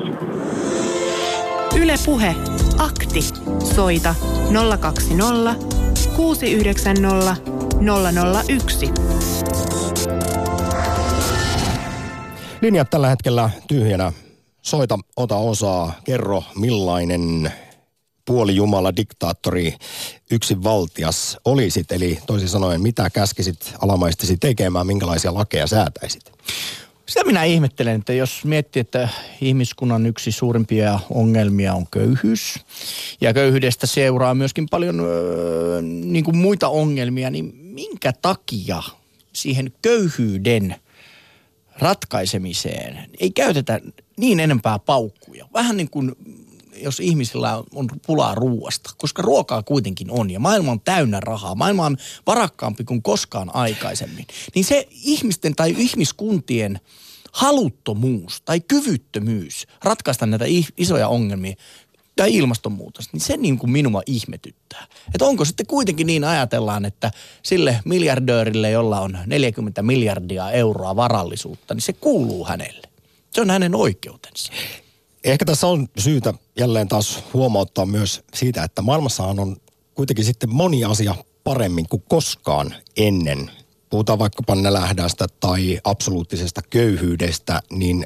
[1.75, 2.35] Yle Puhe.
[2.77, 3.21] Akti.
[3.75, 4.15] Soita
[4.79, 5.55] 020
[6.15, 7.35] 690
[8.47, 8.91] 001.
[12.61, 14.11] Linjat tällä hetkellä tyhjänä.
[14.61, 17.53] Soita, ota osaa, kerro millainen
[18.25, 19.75] puolijumala, diktaattori,
[20.31, 21.91] yksin valtias olisit.
[21.91, 26.31] Eli toisin sanoen, mitä käskisit alamaistesi tekemään, minkälaisia lakeja säätäisit?
[27.09, 29.09] Sitä minä ihmettelen, että jos miettii, että
[29.41, 32.55] ihmiskunnan yksi suurimpia ongelmia on köyhyys,
[33.21, 38.83] ja köyhyydestä seuraa myöskin paljon öö, niin kuin muita ongelmia, niin minkä takia
[39.33, 40.75] siihen köyhyyden
[41.79, 43.79] ratkaisemiseen ei käytetä
[44.17, 45.47] niin enempää paukkuja?
[45.53, 46.15] Vähän niin kuin
[46.83, 51.85] jos ihmisillä on pulaa ruoasta, koska ruokaa kuitenkin on ja maailma on täynnä rahaa, maailma
[51.85, 56.79] on varakkaampi kuin koskaan aikaisemmin, niin se ihmisten tai ihmiskuntien
[57.31, 60.45] haluttomuus tai kyvyttömyys ratkaista näitä
[60.77, 61.55] isoja ongelmia
[62.15, 64.87] tai ilmastonmuutos, niin se niin kuin minua ihmetyttää.
[65.13, 67.11] Että onko sitten kuitenkin niin ajatellaan, että
[67.43, 72.89] sille miljardöörille, jolla on 40 miljardia euroa varallisuutta, niin se kuuluu hänelle.
[73.33, 74.53] Se on hänen oikeutensa.
[75.23, 79.57] Ehkä tässä on syytä jälleen taas huomauttaa myös siitä, että maailmassahan on
[79.95, 83.51] kuitenkin sitten moni asia paremmin kuin koskaan ennen.
[83.89, 88.03] Puhutaan vaikkapa nälähdästä tai absoluuttisesta köyhyydestä, niin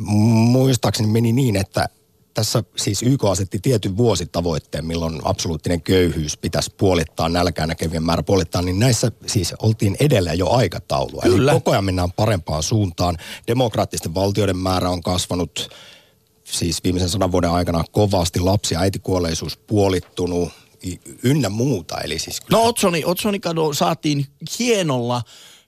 [0.00, 1.88] muistaakseni meni niin, että
[2.34, 8.62] tässä siis YK asetti tietyn vuositavoitteen, milloin absoluuttinen köyhyys pitäisi puolittaa, nälkää näkevien määrä puolittaa,
[8.62, 11.22] niin näissä siis oltiin edellä jo aikataulua.
[11.22, 11.52] Kyllä.
[11.52, 13.16] Eli koko ajan mennään parempaan suuntaan.
[13.46, 15.70] Demokraattisten valtioiden määrä on kasvanut
[16.52, 20.52] siis viimeisen sadan vuoden aikana kovasti lapsi- ja äitikuolleisuus puolittunut
[21.22, 22.00] ynnä muuta.
[22.00, 22.58] Eli siis kyllä...
[22.58, 23.40] No Otsoni, Otsoni
[23.72, 24.26] saatiin
[24.58, 25.22] hienolla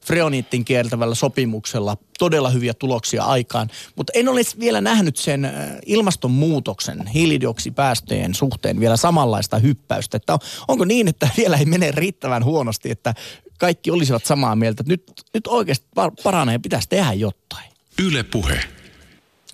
[0.07, 5.53] freoniittin kiertävällä sopimuksella todella hyviä tuloksia aikaan, mutta en ole vielä nähnyt sen äh,
[5.87, 10.17] ilmastonmuutoksen hiilidioksipäästöjen suhteen vielä samanlaista hyppäystä.
[10.17, 13.15] Että onko niin, että vielä ei mene riittävän huonosti, että
[13.59, 15.87] kaikki olisivat samaa mieltä, että nyt, nyt oikeasti
[16.23, 17.73] paranee ja pitäisi tehdä jotain.
[17.99, 18.61] Yle Puhe.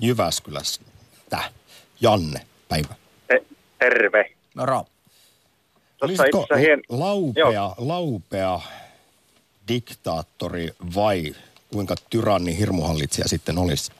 [0.00, 0.87] Jyväskylässä
[1.30, 1.50] Tää.
[2.00, 2.94] Janne, päivä.
[3.26, 3.42] Te-
[3.78, 4.30] terve.
[4.54, 4.84] Moro.
[6.02, 6.80] Olisiko hien...
[6.88, 7.74] laupea, Joo.
[7.78, 8.60] laupea
[9.68, 11.34] diktaattori vai
[11.72, 13.92] kuinka tyranni hirmuhallitsija sitten olisi?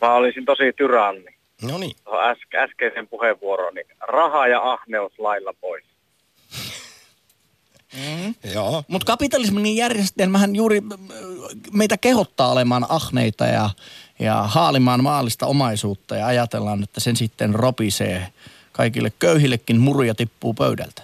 [0.00, 1.34] Mä olisin tosi tyranni.
[1.62, 1.96] No niin.
[2.30, 5.84] Äske, äskeisen puheenvuoron, niin raha ja ahneus lailla pois.
[7.92, 8.34] Mm.
[8.54, 8.84] Joo.
[8.88, 10.80] Mutta kapitalismin järjestelmähän juuri
[11.72, 13.70] meitä kehottaa olemaan ahneita ja
[14.18, 18.26] ja haalimaan maallista omaisuutta ja ajatellaan, että sen sitten ropisee
[18.72, 21.02] kaikille köyhillekin muruja tippuu pöydältä.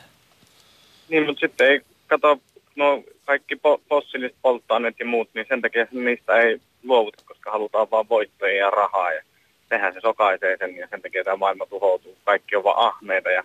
[1.09, 2.40] Niin, mutta sitten ei kato,
[2.77, 7.90] no kaikki po- fossiiliset polttoaineet ja muut, niin sen takia niistä ei luovuta, koska halutaan
[7.90, 9.22] vaan voittoja ja rahaa ja
[9.68, 12.16] tehdään se sokaisee sen ja sen takia tämä maailma tuhoutuu.
[12.24, 13.44] Kaikki on vaan ahneita ja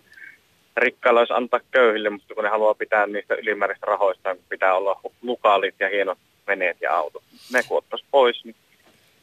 [0.78, 5.02] rikkailla olisi antaa köyhille, mutta kun ne haluaa pitää niistä ylimääräistä rahoista, niin pitää olla
[5.22, 7.24] lukaalit ja hienot veneet ja autot.
[7.54, 8.56] Ne kun pois, niin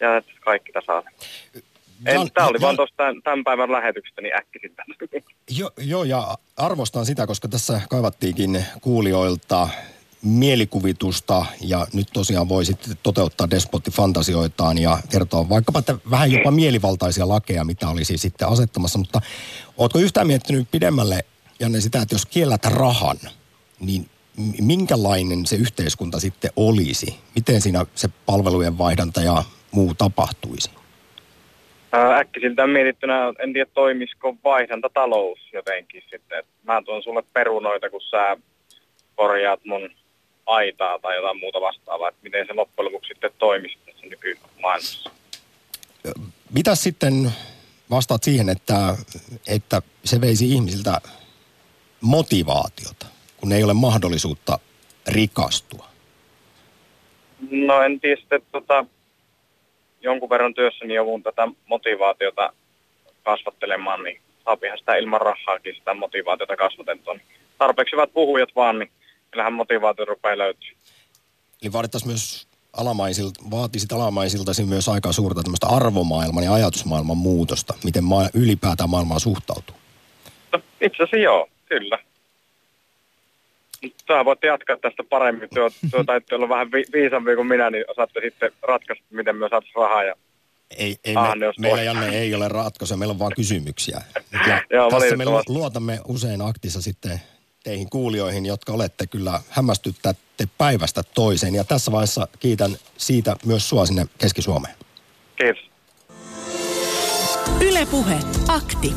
[0.01, 1.11] ja kaikki tasalle.
[2.35, 4.73] Tämä oli vaan tuosta tämän päivän lähetyksestä, niin äkkisin
[5.59, 9.69] Joo, jo, ja arvostan sitä, koska tässä kaivattiinkin kuulijoilta
[10.23, 17.29] mielikuvitusta ja nyt tosiaan voi sitten toteuttaa despottifantasioitaan ja kertoa vaikkapa että vähän jopa mielivaltaisia
[17.29, 18.99] lakeja, mitä olisi sitten asettamassa.
[18.99, 19.21] Mutta
[19.77, 21.25] ootko yhtään miettinyt pidemmälle,
[21.61, 23.17] Janne, sitä, että jos kiellät rahan,
[23.81, 24.07] niin
[24.61, 27.15] minkälainen se yhteiskunta sitten olisi?
[27.35, 30.71] Miten siinä se palvelujen vaihdanta ja muu tapahtuisi?
[32.19, 36.45] Äkkisiltään mietittynä en tiedä toimisiko vaihdantatalous jotenkin sitten.
[36.63, 38.37] Mä tuon sulle perunoita, kun sä
[39.17, 39.91] korjaat mun
[40.47, 45.11] aitaa tai jotain muuta vastaavaa, että miten se loppujen lopuksi sitten toimisi tässä nykymaailmassa.
[46.51, 47.33] Mitä sitten
[47.91, 48.97] vastaat siihen, että,
[49.49, 51.01] että se veisi ihmisiltä
[52.01, 54.59] motivaatiota, kun ei ole mahdollisuutta
[55.09, 55.87] rikastua?
[57.51, 58.85] No en tiedä sitten, tota,
[60.01, 62.53] jonkun verran työssäni joudun tätä motivaatiota
[63.23, 67.15] kasvattelemaan, niin saapihan sitä ilman rahaakin sitä motivaatiota kasvatettua.
[67.15, 67.27] Niin
[67.59, 68.91] tarpeeksi hyvät puhujat vaan, niin
[69.31, 70.71] kyllähän motivaatio rupeaa löytyä.
[71.63, 78.05] Eli vaadittaisiin myös alamaisilta, vaatisit alamaisiltasi myös aika suurta tämmöistä arvomaailman ja ajatusmaailman muutosta, miten
[78.05, 79.77] maa, ylipäätään maailmaan suhtautuu.
[80.53, 81.99] No, itse asiassa joo, kyllä.
[84.09, 85.49] Sä voit jatkaa tästä paremmin.
[85.55, 89.49] Tuo, tuo täytyy olla vähän vi- viisampi kuin minä, niin osaatte sitten ratkaista, miten me
[89.49, 90.05] saataisiin rahaa.
[90.05, 90.15] Ja...
[90.79, 91.83] Ei, ei Ah, me, meillä.
[91.83, 94.01] Janne ei ole ratkaisuja, meillä on vain kysymyksiä.
[94.49, 97.21] Ja Joo, tässä me luotamme usein aktissa sitten
[97.65, 101.55] teihin kuulijoihin, jotka olette kyllä hämmästyttätte päivästä toiseen.
[101.55, 104.75] Ja tässä vaiheessa kiitän siitä myös sua sinne Keski-Suomeen.
[105.37, 105.70] Kiitos.
[107.61, 108.19] Ylepuhe
[108.49, 108.95] akti.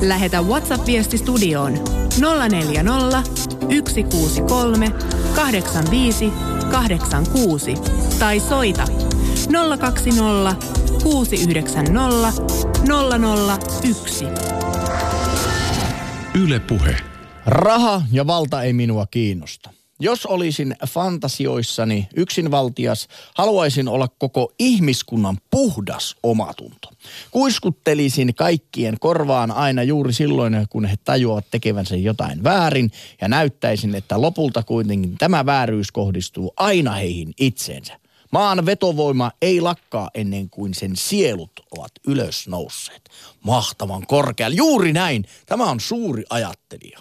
[0.00, 1.72] Lähetä WhatsApp-viesti studioon
[2.48, 4.92] 040 163
[5.34, 6.32] 85
[6.70, 7.74] 86
[8.18, 8.84] tai soita
[9.78, 10.56] 020
[11.02, 12.32] 690
[13.84, 14.24] 001.
[16.34, 16.96] Yle Puhe.
[17.46, 19.79] Raha ja valta ei minua kiinnosta.
[20.02, 26.88] Jos olisin fantasioissani yksinvaltias, haluaisin olla koko ihmiskunnan puhdas omatunto.
[27.30, 32.90] Kuiskuttelisin kaikkien korvaan aina juuri silloin, kun he tajuavat tekevänsä jotain väärin
[33.20, 38.00] ja näyttäisin, että lopulta kuitenkin tämä vääryys kohdistuu aina heihin itseensä.
[38.30, 43.10] Maan vetovoima ei lakkaa ennen kuin sen sielut ovat ylös nousseet.
[43.40, 44.56] Mahtavan korkealla.
[44.56, 45.24] Juuri näin.
[45.46, 46.98] Tämä on suuri ajattelija.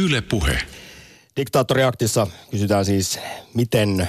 [0.00, 0.58] Yle Puhe.
[1.38, 3.18] Diktaattoriaktissa kysytään siis,
[3.54, 4.08] miten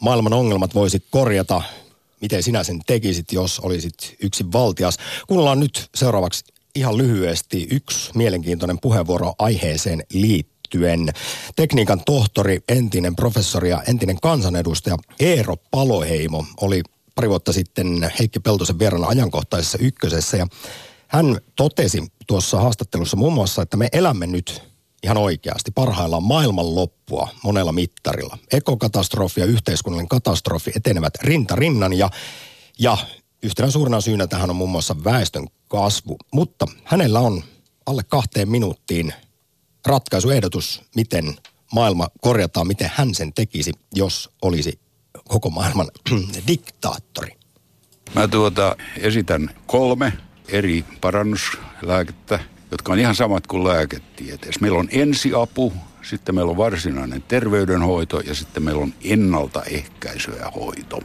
[0.00, 1.62] maailman ongelmat voisi korjata,
[2.20, 4.96] miten sinä sen tekisit, jos olisit yksin valtias.
[5.26, 11.08] Kuunnellaan nyt seuraavaksi ihan lyhyesti yksi mielenkiintoinen puheenvuoro aiheeseen liittyen.
[11.56, 16.82] Tekniikan tohtori, entinen professori ja entinen kansanedustaja Eero Paloheimo oli
[17.14, 20.46] pari vuotta sitten Heikki Peltosen vieraana ajankohtaisessa ykkösessä ja
[21.08, 24.70] hän totesi tuossa haastattelussa muun muassa, että me elämme nyt
[25.02, 28.38] ihan oikeasti parhaillaan maailman loppua monella mittarilla.
[28.52, 32.10] Ekokatastrofi ja yhteiskunnallinen katastrofi etenevät rinta rinnan ja,
[32.78, 32.96] ja
[33.42, 36.16] yhtenä suurena syynä tähän on muun muassa väestön kasvu.
[36.32, 37.44] Mutta hänellä on
[37.86, 39.14] alle kahteen minuuttiin
[39.86, 41.36] ratkaisuehdotus, miten
[41.72, 44.80] maailma korjataan, miten hän sen tekisi, jos olisi
[45.28, 45.88] koko maailman
[46.48, 47.36] diktaattori.
[48.14, 50.12] Mä tuota esitän kolme
[50.48, 52.40] eri parannuslääkettä,
[52.70, 54.60] jotka on ihan samat kuin lääketieteessä.
[54.60, 61.00] Meillä on ensiapu, sitten meillä on varsinainen terveydenhoito ja sitten meillä on ennaltaehkäisy ja hoito.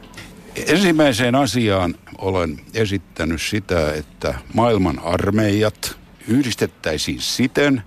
[0.68, 5.98] Ensimmäiseen asiaan olen esittänyt sitä, että maailman armeijat
[6.28, 7.84] yhdistettäisiin siten,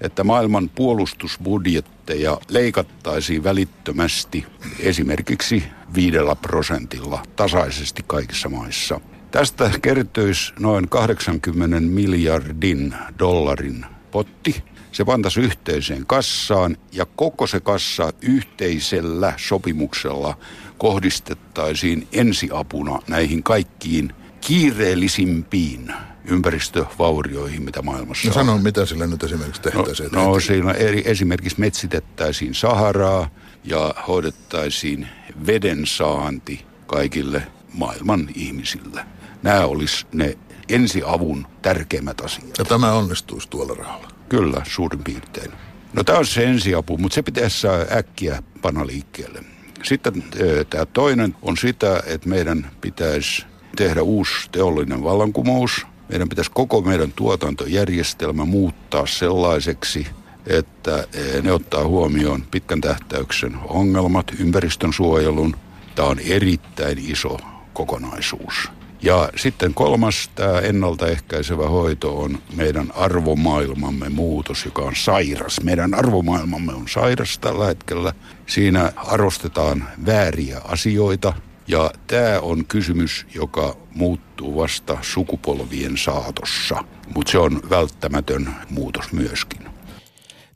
[0.00, 4.46] että maailman puolustusbudjetteja leikattaisiin välittömästi
[4.78, 5.62] esimerkiksi
[5.94, 9.00] viidellä prosentilla tasaisesti kaikissa maissa.
[9.30, 14.62] Tästä kertyisi noin 80 miljardin dollarin potti.
[14.92, 20.38] Se pantaisi yhteiseen kassaan ja koko se kassa yhteisellä sopimuksella
[20.78, 25.92] kohdistettaisiin ensiapuna näihin kaikkiin kiireellisimpiin
[26.24, 28.34] ympäristövaurioihin, mitä maailmassa No on.
[28.34, 30.08] sano, mitä sillä nyt esimerkiksi tehtäisiin.
[30.12, 33.30] No, no siinä eri, esimerkiksi metsitettäisiin Saharaa
[33.64, 35.08] ja hoidettaisiin
[35.46, 37.42] veden saanti kaikille
[37.74, 39.04] maailman ihmisille.
[39.42, 40.38] Nämä olisi ne
[40.68, 42.58] ensiavun tärkeimmät asiat.
[42.58, 44.08] Ja tämä onnistuisi tuolla rahalla.
[44.28, 45.52] Kyllä, suurin piirtein.
[45.92, 49.44] No tämä on se ensiapu, mutta se pitäisi saada äkkiä panna liikkeelle.
[49.82, 50.24] Sitten
[50.70, 53.44] tämä toinen on sitä, että meidän pitäisi
[53.76, 55.86] tehdä uusi teollinen vallankumous.
[56.08, 60.06] Meidän pitäisi koko meidän tuotantojärjestelmä muuttaa sellaiseksi,
[60.46, 65.56] että eh, ne ottaa huomioon pitkän tähtäyksen ongelmat, ympäristön suojelun.
[65.94, 67.38] Tämä on erittäin iso
[67.72, 68.79] kokonaisuus.
[69.02, 75.60] Ja sitten kolmas, tämä ennaltaehkäisevä hoito on meidän arvomaailmamme muutos, joka on sairas.
[75.62, 78.12] Meidän arvomaailmamme on sairas tällä hetkellä.
[78.46, 81.32] Siinä arvostetaan vääriä asioita.
[81.68, 86.84] Ja tämä on kysymys, joka muuttuu vasta sukupolvien saatossa.
[87.14, 89.69] Mutta se on välttämätön muutos myöskin.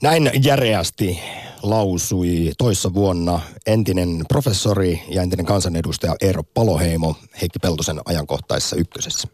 [0.04, 1.20] Näin järeästi
[1.62, 9.28] lausui toissa vuonna entinen professori ja entinen kansanedustaja Eero Paloheimo Heikki Peltosen ajankohtaisessa ykkösessä.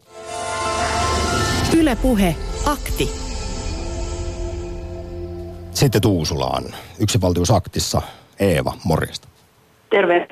[1.77, 3.09] Ylepuhe akti.
[5.73, 8.01] Sitten Tuusulaan, yksivaltiusaktissa
[8.39, 9.27] Eeva, morjesta.
[9.89, 10.27] Terve.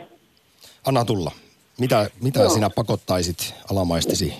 [0.85, 1.31] Anna tulla.
[1.79, 2.49] Mitä, mitä Joo.
[2.49, 4.33] sinä pakottaisit alamaistisi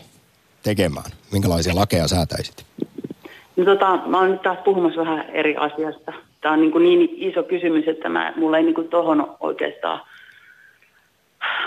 [0.64, 1.12] tekemään?
[1.32, 2.66] Minkälaisia lakeja säätäisit?
[3.60, 6.14] No tota, mä oon nyt taas puhumassa vähän eri asiasta.
[6.42, 10.00] Tämä on niin, kuin niin iso kysymys, että mä, mulla ei niin kuin tohon oikeastaan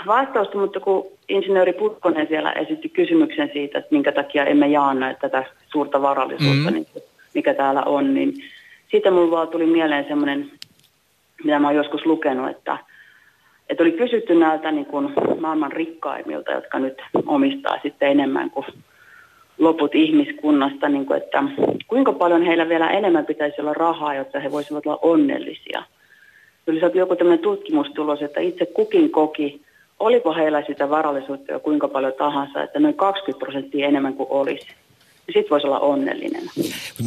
[0.07, 5.19] vastausta, mutta kun insinööri Putkonen siellä esitti kysymyksen siitä, että minkä takia emme jaa näitä
[5.19, 6.73] tätä suurta varallisuutta, mm.
[6.73, 6.85] niin,
[7.33, 8.33] mikä täällä on, niin
[8.91, 10.51] sitten mulla vaan tuli mieleen semmoinen,
[11.43, 12.77] mitä mä oon joskus lukenut, että,
[13.69, 18.65] että oli kysytty näiltä niin kuin maailman rikkaimmilta, jotka nyt omistaa sitten enemmän kuin
[19.57, 21.43] loput ihmiskunnasta, niin kuin, että
[21.87, 25.83] kuinka paljon heillä vielä enemmän pitäisi olla rahaa, jotta he voisivat olla onnellisia.
[26.65, 29.61] Tuli joku tämmöinen tutkimustulos, että itse kukin koki,
[29.99, 34.67] olipa heillä sitä varallisuutta jo kuinka paljon tahansa, että noin 20 prosenttia enemmän kuin olisi.
[35.25, 36.43] Sitten voisi olla onnellinen.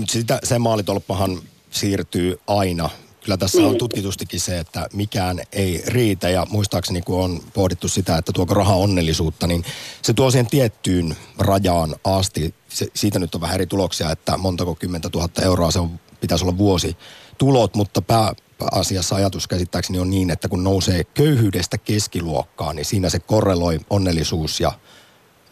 [0.07, 1.31] Sitä, se maalitolppahan
[1.71, 2.89] siirtyy aina.
[3.27, 3.69] Kyllä tässä niin.
[3.69, 8.55] on tutkitustikin se, että mikään ei riitä ja muistaakseni kun on pohdittu sitä, että tuoko
[8.55, 9.65] raha onnellisuutta, niin
[10.03, 12.55] se tuo siihen tiettyyn rajaan asti.
[12.69, 16.45] Se, siitä nyt on vähän eri tuloksia, että montako kymmentä tuhatta euroa se on, pitäisi
[16.45, 16.97] olla vuosi
[17.39, 23.19] tulot, mutta pääasiassa ajatus käsittääkseni on niin, että kun nousee köyhyydestä keskiluokkaan, niin siinä se
[23.19, 24.73] korreloi onnellisuus ja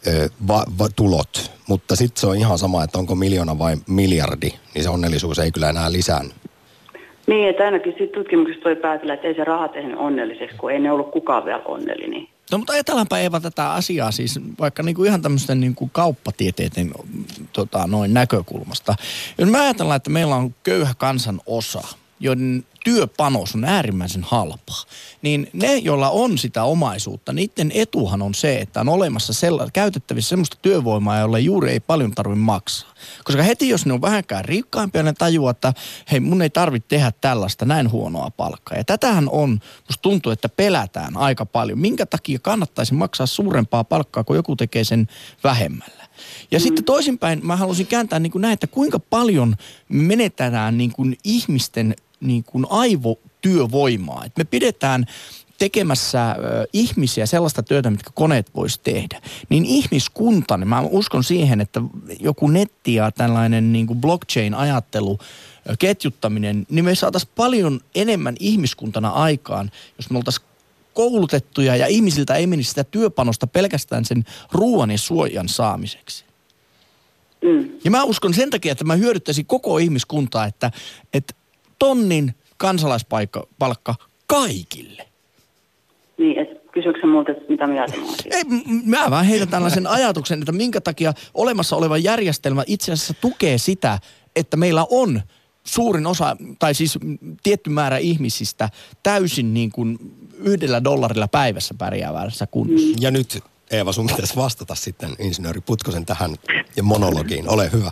[0.07, 1.51] ö, va, va, tulot.
[1.67, 5.51] Mutta sitten se on ihan sama, että onko miljoona vai miljardi, niin se onnellisuus ei
[5.51, 6.33] kyllä enää lisäänny.
[7.27, 10.79] Niin, että ainakin siitä tutkimuksesta voi päätellä, että ei se raha tehnyt onnelliseksi, kun ei
[10.79, 12.27] ne ollut kukaan vielä onnellinen.
[12.51, 16.91] No mutta ajatellaanpa Eeva tätä asiaa siis vaikka niinku ihan tämmöisten niinku kauppatieteiden
[17.53, 18.95] tota, noin näkökulmasta.
[19.37, 21.81] Jos me ajatellaan, että meillä on köyhä kansan osa,
[22.19, 24.83] joiden työpanos on äärimmäisen halpaa,
[25.21, 30.29] niin ne, joilla on sitä omaisuutta, niiden etuhan on se, että on olemassa sella, käytettävissä
[30.29, 32.93] sellaista työvoimaa, jolle juuri ei paljon tarvitse maksaa.
[33.23, 35.73] Koska heti, jos ne on vähänkään rikkaimpia, ne tajuaa, että
[36.11, 38.77] hei, mun ei tarvitse tehdä tällaista näin huonoa palkkaa.
[38.77, 39.51] Ja tätähän on,
[39.89, 41.79] musta tuntuu, että pelätään aika paljon.
[41.79, 45.07] Minkä takia kannattaisi maksaa suurempaa palkkaa, kun joku tekee sen
[45.43, 46.07] vähemmällä?
[46.51, 46.63] Ja mm.
[46.63, 49.55] sitten toisinpäin mä halusin kääntää niin kuin näin, että kuinka paljon
[49.89, 54.25] menetään niin kuin ihmisten niin kuin aivotyövoimaa.
[54.25, 55.05] Et me pidetään
[55.57, 61.61] tekemässä ö, ihmisiä sellaista työtä, mitkä koneet vois tehdä, niin ihmiskunta, niin mä uskon siihen,
[61.61, 61.81] että
[62.19, 65.19] joku netti ja tällainen niin kuin blockchain-ajattelu,
[65.69, 70.45] ö, ketjuttaminen, niin me saataisiin paljon enemmän ihmiskuntana aikaan, jos me oltaisiin
[70.93, 76.25] koulutettuja ja ihmisiltä ei menisi sitä työpanosta pelkästään sen ruoan ja suojan saamiseksi.
[77.41, 77.69] Mm.
[77.83, 80.71] Ja mä uskon sen takia, että mä hyödyttäisin koko ihmiskuntaa, että,
[81.13, 81.33] että
[81.79, 83.95] tonnin kansalaispalkka
[84.27, 85.07] kaikille.
[86.17, 87.85] Niin, että kysyykö multa, että mitä minä
[88.31, 88.43] Ei,
[88.85, 93.99] mä vaan heitän tällaisen ajatuksen, että minkä takia olemassa oleva järjestelmä itse asiassa tukee sitä,
[94.35, 95.21] että meillä on
[95.63, 96.99] suurin osa, tai siis
[97.43, 98.69] tietty määrä ihmisistä
[99.03, 99.97] täysin niin kuin
[100.39, 102.97] yhdellä dollarilla päivässä pärjäävässä kunnossa.
[102.99, 106.35] Ja nyt Eeva, sun pitäisi vastata sitten insinööri Putkosen tähän
[106.75, 107.49] ja monologiin.
[107.49, 107.91] Ole hyvä.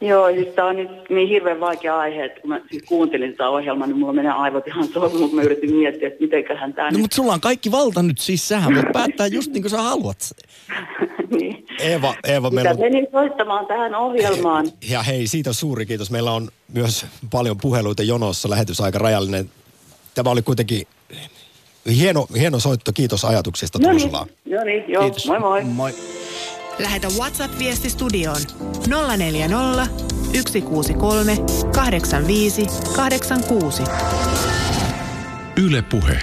[0.00, 3.48] Joo, siis tämä on nyt niin hirveän vaikea aihe, että kun mä siis kuuntelin tätä
[3.48, 6.90] ohjelmaa, niin mulla menee aivot ihan solmuun, mutta mä yritin miettiä, että mitenköhän tämä...
[6.90, 9.82] No, mutta sulla on kaikki valta nyt siis, sähän voit päättää just niin kuin sä
[9.82, 10.18] haluat.
[11.40, 11.66] niin.
[11.80, 12.80] Eeva, Eeva meillä on...
[12.80, 14.68] menin soittamaan tähän ohjelmaan.
[14.90, 16.10] Ja hei, siitä suuri kiitos.
[16.10, 19.50] Meillä on myös paljon puheluita jonossa, lähetys-aika rajallinen.
[20.14, 20.86] Tämä oli kuitenkin
[21.96, 25.26] hieno, hieno soitto, kiitos ajatuksista no niin, No niin, joo, kiitos.
[25.26, 25.64] moi moi.
[25.64, 25.94] Moi.
[26.78, 28.40] Lähetä WhatsApp-viesti studioon
[29.16, 29.86] 040
[30.32, 31.36] 163
[31.74, 32.66] 85
[32.96, 33.82] 86.
[35.56, 36.18] Yle Puhe.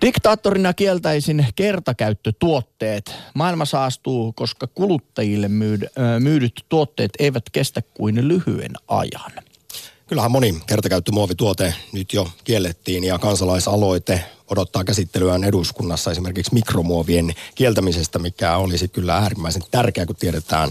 [0.00, 3.14] Diktaattorina kieltäisin kertakäyttötuotteet.
[3.34, 5.48] Maailma saastuu, koska kuluttajille
[6.18, 9.32] myydyt tuotteet eivät kestä kuin lyhyen ajan.
[10.08, 18.56] Kyllähän moni kertakäyttömuovituote nyt jo kiellettiin ja kansalaisaloite odottaa käsittelyään eduskunnassa esimerkiksi mikromuovien kieltämisestä, mikä
[18.56, 20.70] olisi kyllä äärimmäisen tärkeää, kun tiedetään,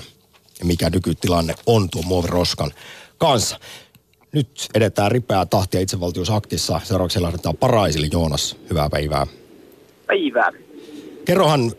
[0.63, 2.71] mikä nykytilanne on tuon muoviroskan
[3.17, 3.59] kanssa.
[4.31, 6.81] Nyt edetään ripeää tahtia itsevaltiusaktissa.
[6.83, 8.09] Seuraavaksi lähdetään Paraisille.
[8.11, 9.27] Joonas, hyvää päivää.
[10.07, 10.51] Päivää.
[11.25, 11.71] Kerrohan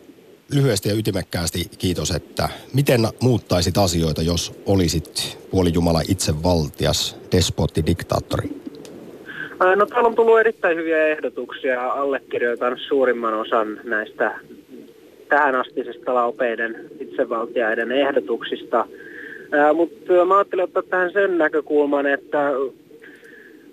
[0.55, 8.49] lyhyesti ja ytimekkäästi kiitos, että miten muuttaisit asioita, jos olisit puolijumala itsevaltias, despotti, diktaattori?
[9.77, 11.93] No täällä on tullut erittäin hyviä ehdotuksia.
[11.93, 14.39] Allekirjoitan suurimman osan näistä
[15.29, 18.87] tähän astisista laupeiden itsevaltiaiden ehdotuksista.
[19.75, 22.39] Mutta mä ajattelin ottaa tähän sen näkökulman, että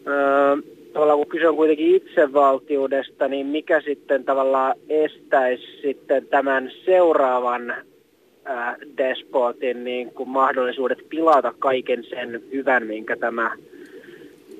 [0.06, 0.58] ää,
[0.94, 7.74] tavallaan kun kyse on kuitenkin itsevaltiudesta, niin mikä sitten tavallaan estäisi sitten tämän seuraavan
[8.46, 13.56] ää, despotin niin kuin mahdollisuudet pilata kaiken sen hyvän, minkä tämä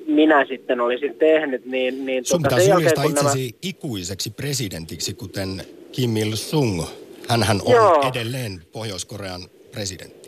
[0.06, 1.66] minä sitten olisin tehnyt.
[1.66, 3.58] Niin, niin Sun tuota, pitäisi julistaa itsesi nämä...
[3.62, 5.62] ikuiseksi presidentiksi, kuten
[5.92, 6.82] Kim Il-sung.
[7.28, 8.10] Hänhän on Joo.
[8.10, 9.40] edelleen Pohjois-Korean
[9.72, 10.23] presidentti.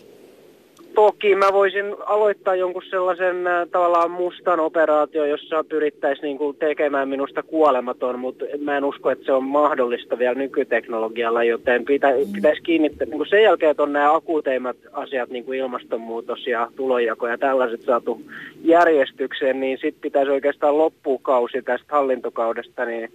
[0.96, 7.08] Toki mä voisin aloittaa jonkun sellaisen äh, tavallaan mustan operaatio, jossa pyrittäisiin niin kuin tekemään
[7.08, 12.62] minusta kuolematon, mutta mä en usko, että se on mahdollista vielä nykyteknologialla, joten pitä, pitäisi
[12.62, 17.28] kiinnittää, niin kuin sen jälkeen, että on nämä akuuteimmat asiat, niin kuin ilmastonmuutos ja tulonjako
[17.28, 18.20] ja tällaiset saatu
[18.64, 23.12] järjestykseen, niin sitten pitäisi oikeastaan loppukausi tästä hallintokaudesta, niin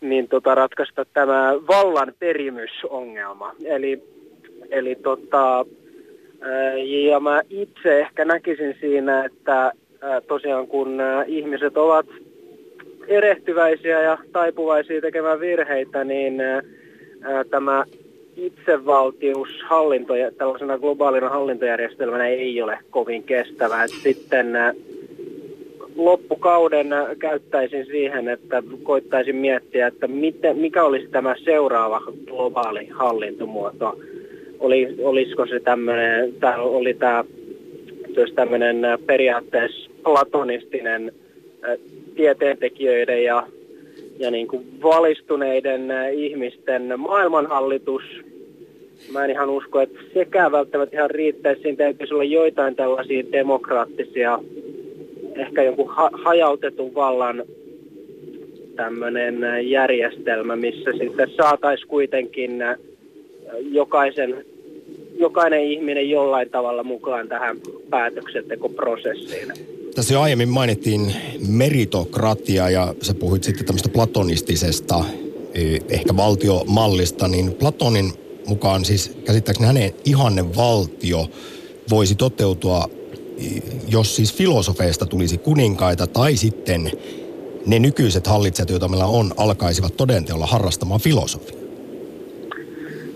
[0.00, 3.54] niin tota, ratkaista tämä vallan perimysongelma.
[3.64, 4.02] Eli,
[4.70, 5.64] eli tota,
[7.10, 9.72] ja mä itse ehkä näkisin siinä, että
[10.28, 12.06] tosiaan kun ihmiset ovat
[13.08, 16.34] erehtyväisiä ja taipuvaisia tekemään virheitä, niin
[17.50, 17.84] tämä
[18.36, 23.86] itsevaltius hallinto, tällaisena globaalina hallintojärjestelmänä ei ole kovin kestävä.
[23.86, 24.46] Sitten
[25.96, 26.86] loppukauden
[27.18, 30.08] käyttäisin siihen, että koittaisin miettiä, että
[30.54, 33.98] mikä olisi tämä seuraava globaali hallintomuoto
[34.62, 37.24] oli, olisiko se tämmöinen, tämä oli tämä
[38.34, 41.12] tämmöinen periaatteessa platonistinen
[42.14, 43.46] tieteentekijöiden ja,
[44.18, 48.02] ja niin kuin valistuneiden ihmisten maailmanhallitus.
[49.12, 51.62] Mä en ihan usko, että sekään välttämättä ihan riittäisi.
[51.62, 54.38] Siinä täytyisi olla joitain tällaisia demokraattisia,
[55.36, 57.44] ehkä jonkun ha- hajautetun vallan
[58.76, 59.40] tämmöinen
[59.70, 62.64] järjestelmä, missä sitten saataisiin kuitenkin
[63.60, 64.44] jokaisen
[65.18, 67.56] jokainen ihminen jollain tavalla mukaan tähän
[67.90, 69.52] päätöksentekoprosessiin.
[69.94, 71.14] Tässä jo aiemmin mainittiin
[71.48, 75.04] meritokratia ja sä puhuit sitten tämmöistä platonistisesta
[75.54, 78.12] e, ehkä valtiomallista, niin Platonin
[78.46, 81.26] mukaan siis käsittääkseni hänen ihanne valtio
[81.90, 82.88] voisi toteutua,
[83.38, 83.44] e,
[83.88, 86.90] jos siis filosofeista tulisi kuninkaita tai sitten
[87.66, 91.62] ne nykyiset hallitsijat, joita meillä on, alkaisivat todenteolla harrastamaan filosofiaa.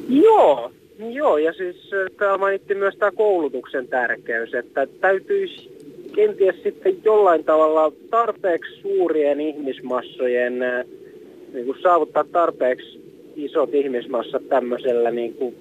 [0.09, 5.71] Joo, Joo, ja siis täällä mainittiin myös tämä koulutuksen tärkeys, että täytyisi
[6.15, 10.59] kenties sitten jollain tavalla tarpeeksi suurien ihmismassojen
[11.53, 13.01] niin kuin saavuttaa tarpeeksi
[13.37, 15.55] isot ihmismassat tämmöisellä niin kuin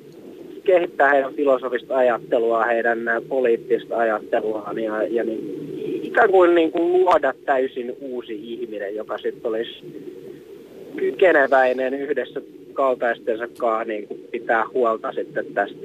[0.64, 5.70] kehittää heidän filosofista ajattelua, heidän poliittista ajatteluaan ja, ja niin,
[6.04, 9.84] ikään kuin, niin kuin luoda täysin uusi ihminen, joka sitten olisi
[10.96, 12.42] kykeneväinen yhdessä
[12.74, 15.78] kaltaistensa kanssa niin kuin pitää huolta sitten tästä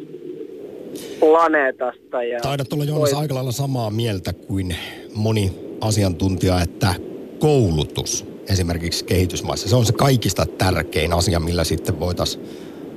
[1.20, 2.22] planeetasta.
[2.22, 4.76] Ja Taidat olla Joonas aika lailla samaa mieltä kuin
[5.14, 6.94] moni asiantuntija, että
[7.38, 12.44] koulutus esimerkiksi kehitysmaissa, se on se kaikista tärkein asia, millä sitten voitaisiin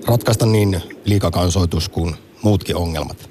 [0.08, 3.30] ratkaista niin liikakansoitus kuin muutkin ongelmat.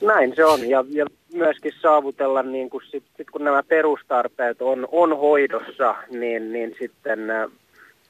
[0.00, 4.88] Näin se on ja, ja myöskin saavutella, niin kun, sit, sit kun nämä perustarpeet on,
[4.92, 7.20] on hoidossa, niin, niin sitten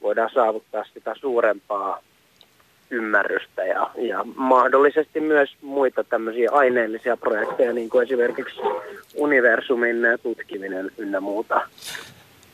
[0.05, 1.99] voidaan saavuttaa sitä suurempaa
[2.89, 8.59] ymmärrystä ja, ja mahdollisesti myös muita tämmöisiä aineellisia projekteja, niin kuin esimerkiksi
[9.15, 11.61] universumin tutkiminen ynnä muuta.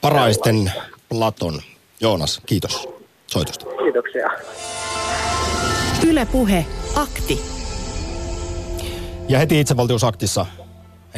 [0.01, 0.71] Paraisten
[1.09, 1.53] Platon.
[2.01, 2.89] Joonas, kiitos
[3.27, 3.65] soitosta.
[3.83, 4.29] Kiitoksia.
[6.07, 7.39] Yle Puhe, akti.
[9.29, 10.45] Ja heti itsevaltiusaktissa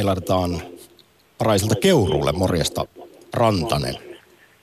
[0.04, 0.62] laitetaan
[1.38, 2.86] Paraiselta Keuruulle morjesta
[3.34, 3.96] Rantanen.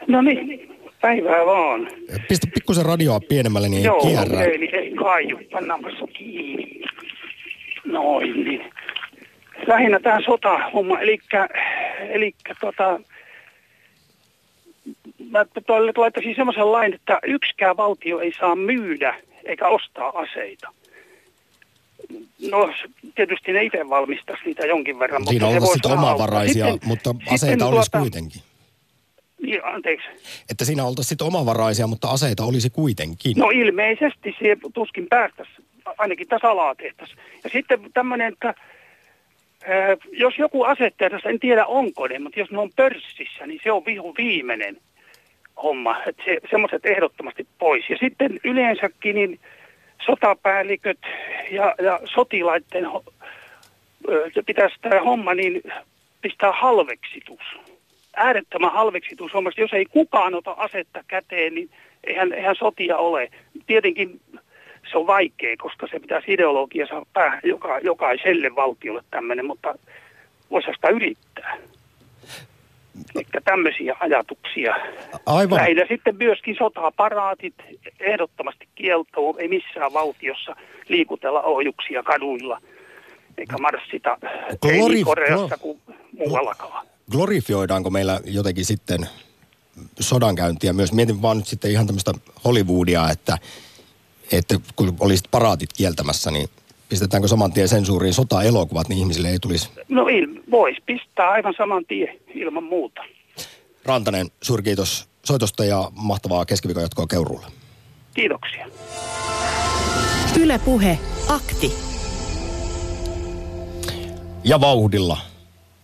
[0.08, 0.69] No niin,
[1.00, 1.88] Päivää vaan.
[2.28, 4.44] Pistä pikkusen radioa pienemmälle, niin Joo, ei kierrä.
[4.44, 6.80] Joo, niin ei kaiju, pannaanpas kiinni.
[7.84, 8.72] Noin niin.
[9.66, 11.18] Lähinnä tämä sota-homma, eli,
[11.98, 13.00] eli tota,
[15.30, 15.44] mä
[15.96, 20.72] laittaisin semmoisen lain, että yksikään valtio ei saa myydä eikä ostaa aseita.
[22.50, 22.72] No
[23.14, 25.26] tietysti ne itse valmistaisi niitä jonkin verran.
[25.26, 28.42] Siinä mutta on sitten omavaraisia, sitten, mutta sitten aseita olisi tuota, kuitenkin.
[29.42, 30.08] Niin, anteeksi.
[30.50, 33.36] Että siinä oltaisiin sitten omavaraisia, mutta aseita olisi kuitenkin.
[33.36, 35.52] No ilmeisesti se tuskin päästäisi,
[35.98, 37.14] ainakin tässä alatehtäisi.
[37.44, 42.58] Ja sitten tämmöinen, että ää, jos joku asettehdassa, en tiedä onko ne, mutta jos ne
[42.58, 44.76] on pörssissä, niin se on vihu viimeinen
[45.62, 46.02] homma.
[46.06, 47.90] Että se, semmoiset ehdottomasti pois.
[47.90, 49.40] Ja sitten yleensäkin niin
[50.06, 50.98] sotapäälliköt
[51.50, 52.86] ja, ja sotilaiden
[54.46, 55.62] pitäisi tämä homma niin
[56.22, 57.40] pistää halveksitus
[58.16, 59.60] äärettömän halveksitus hommasta.
[59.60, 61.70] Jos ei kukaan ota asetta käteen, niin
[62.04, 63.28] eihän, eihän sotia ole.
[63.66, 64.20] Tietenkin
[64.90, 69.74] se on vaikea, koska se pitäisi ideologiassa päähän joka, jokaiselle valtiolle tämmöinen, mutta
[70.50, 71.56] voisi sitä yrittää.
[73.14, 74.74] Eli tämmöisiä ajatuksia.
[75.26, 75.58] Aivan.
[75.58, 77.54] Lähinnä sitten myöskin sotaparaatit
[78.00, 80.56] ehdottomasti kieltoon, ei missään valtiossa
[80.88, 82.60] liikutella ohjuksia kaduilla,
[83.38, 84.18] eikä marssita
[84.66, 85.80] Glori- ei Koreassa glo- kuin
[86.18, 89.08] muuallakaan Glorifioidaanko meillä jotenkin sitten
[90.00, 90.92] sodankäyntiä myös?
[90.92, 92.12] Mietin vaan nyt sitten ihan tämmöistä
[92.44, 93.38] Hollywoodia, että,
[94.32, 96.48] että kun olisit paraatit kieltämässä, niin
[96.90, 99.70] Pistetäänkö saman tien sensuuriin sota-elokuvat, niin ihmisille ei tulisi.
[99.88, 103.00] No il, voisi pistää aivan saman tien ilman muuta.
[103.84, 107.46] Rantanen, suuri kiitos soitosta ja mahtavaa keskiviikon jatkoa Keuruulle.
[108.14, 108.66] Kiitoksia.
[110.40, 110.98] Ylepuhe
[111.28, 111.72] akti.
[114.44, 115.16] Ja vauhdilla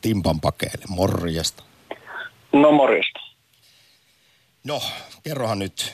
[0.01, 0.85] Timpan pakeille.
[0.89, 1.63] Morjesta.
[2.53, 3.21] No morjesta.
[4.65, 4.83] No,
[5.23, 5.93] kerrohan nyt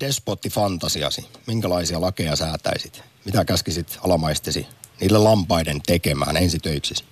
[0.00, 1.28] despotti-fantasiasi.
[1.46, 3.02] Minkälaisia lakeja säätäisit?
[3.24, 4.66] Mitä käskisit alamaistesi
[5.00, 7.04] niille lampaiden tekemään ensitöiksisi?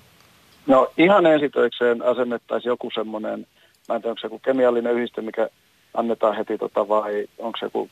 [0.67, 3.47] No ihan ensitöikseen asennettaisiin joku semmoinen,
[3.89, 5.49] mä en tiedä, onko se joku kemiallinen yhdiste, mikä
[5.95, 7.91] annetaan heti tota, vai onko se joku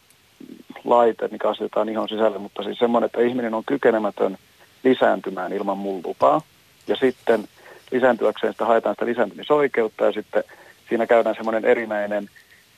[0.84, 4.38] laite, mikä asetetaan ihon sisälle, mutta siis semmoinen, että ihminen on kykenemätön
[4.84, 6.40] lisääntymään ilman mun lupaa.
[6.86, 7.48] Ja sitten
[7.90, 10.44] lisääntyäkseen sitä haetaan sitä lisääntymisoikeutta ja sitten
[10.88, 12.28] siinä käydään semmoinen erinäinen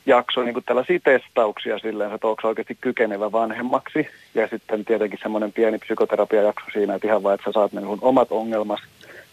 [0.06, 4.06] jakso niin tällaisia testauksia silleen, että onko oikeasti kykenevä vanhemmaksi.
[4.34, 7.98] Ja sitten tietenkin semmoinen pieni psykoterapiajakso siinä, että ihan vaan, että sä saat ne sun
[8.02, 8.80] omat ongelmas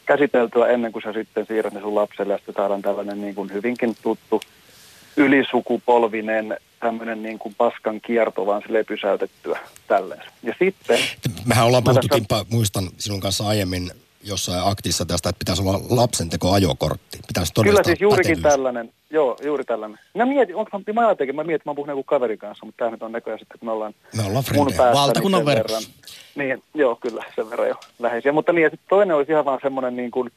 [0.05, 3.53] käsiteltyä ennen kuin sä sitten siirrät ne sun lapselle ja sitten saadaan tällainen niin kuin
[3.53, 4.41] hyvinkin tuttu
[5.17, 10.23] ylisukupolvinen tämmöinen niin kuin paskan kierto vaan sille pysäytettyä tälleen.
[10.43, 10.99] Ja sitten...
[11.45, 13.91] Mehän ollaan puhuttu, tässä- Timppa, muistan sinun kanssa aiemmin
[14.27, 17.19] jossain aktissa tästä, että pitäisi olla lapsenteko ajokortti.
[17.27, 18.53] Pitäisi Kyllä siis juurikin pätevyys.
[18.53, 19.99] tällainen, joo, juuri tällainen.
[20.15, 22.91] Mä mietin, onko mä, mä ajattelin, mä mietin, mä puhun joku kaverin kanssa, mutta tämä
[22.91, 25.83] nyt on näköjään sitten, kun me ollaan Me ollaan mun päästä, Valtakunnan niin verran.
[26.35, 28.31] Niin, joo, kyllä, sen verran jo läheisiä.
[28.31, 30.31] Mutta niin, ja sitten toinen olisi ihan vaan semmoinen niin kuin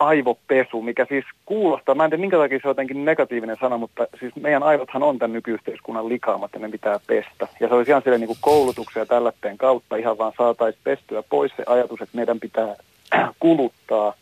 [0.00, 4.06] aivopesu, mikä siis kuulostaa, mä en tiedä minkä takia se on jotenkin negatiivinen sana, mutta
[4.20, 7.48] siis meidän aivothan on tämän nykyyhteiskunnan likaamat ja ne pitää pestä.
[7.60, 11.52] Ja se olisi ihan silleen niin koulutuksen ja tällätteen kautta ihan vaan saataisiin pestyä pois
[11.56, 12.76] se ajatus, että meidän pitää
[13.40, 14.14] kuluttaa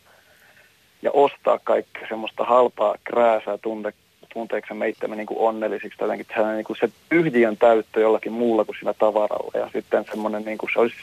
[1.02, 3.92] ja ostaa kaikkea semmoista halpaa krääsää tunte,
[4.32, 5.98] tunteeksi meittämme niin kuin onnellisiksi.
[6.00, 9.52] Jotenkin sellainen niin kuin se tyhjiön täyttö jollakin muulla kuin sillä tavaralla.
[9.54, 10.96] Ja sitten semmoinen niin kuin se olisi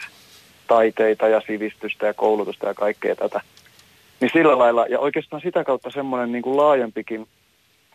[0.67, 3.41] taiteita ja sivistystä ja koulutusta ja kaikkea tätä.
[4.19, 7.27] Niin sillä lailla, ja oikeastaan sitä kautta semmoinen niin kuin laajempikin,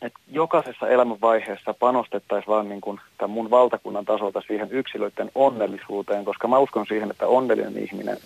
[0.03, 6.49] että jokaisessa elämänvaiheessa panostettaisiin vaan niin kuin tämän mun valtakunnan tasolta siihen yksilöiden onnellisuuteen, koska
[6.49, 8.17] mä uskon siihen, että onnellinen ihminen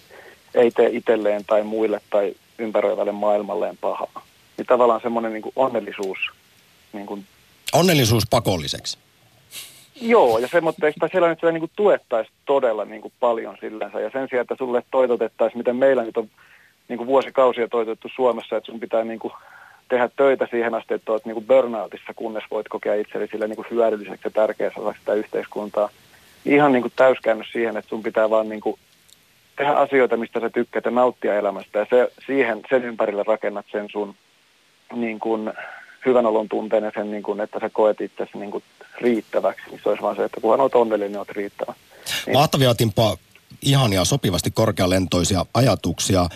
[0.54, 4.22] ei tee itselleen tai muille tai ympäröivälle maailmalleen pahaa.
[4.56, 6.18] Niin tavallaan semmoinen niin kuin onnellisuus,
[6.92, 7.24] niin kuin,
[7.72, 8.98] Onnellisuus pakolliseksi.
[10.00, 14.00] joo, ja semmoinen, että siellä nyt sitä niin kuin tuettaisiin todella niin kuin paljon sillänsä,
[14.00, 16.28] ja sen sijaan, että sulle toitotettaisiin, miten meillä nyt on
[16.88, 19.32] niin kuin vuosikausia toitettu Suomessa, että sun pitää niin kuin
[19.88, 23.56] tehdä töitä siihen asti, että olet niin kuin burnoutissa, kunnes voit kokea itsellesi sille niin
[23.56, 25.88] kuin hyödylliseksi ja tärkeäksi osaksi sitä yhteiskuntaa.
[26.44, 28.78] Ihan niin kuin täyskäännös siihen, että sun pitää vaan niin kuin
[29.56, 31.78] tehdä asioita, mistä sä tykkäät ja nauttia elämästä.
[31.78, 34.14] Ja se, siihen, sen ympärille rakennat sen sun
[34.94, 35.52] niin kuin,
[36.06, 38.64] hyvän olon tunteen ja sen, niin kuin, että sä koet itsesi niin kuin,
[39.00, 39.70] riittäväksi.
[39.70, 41.74] Niin se olisi vaan se, että kunhan olet onnellinen, niin olet riittävä.
[42.32, 43.16] Mahtavia, Timppa,
[43.62, 46.26] ihania, sopivasti korkealentoisia ajatuksia,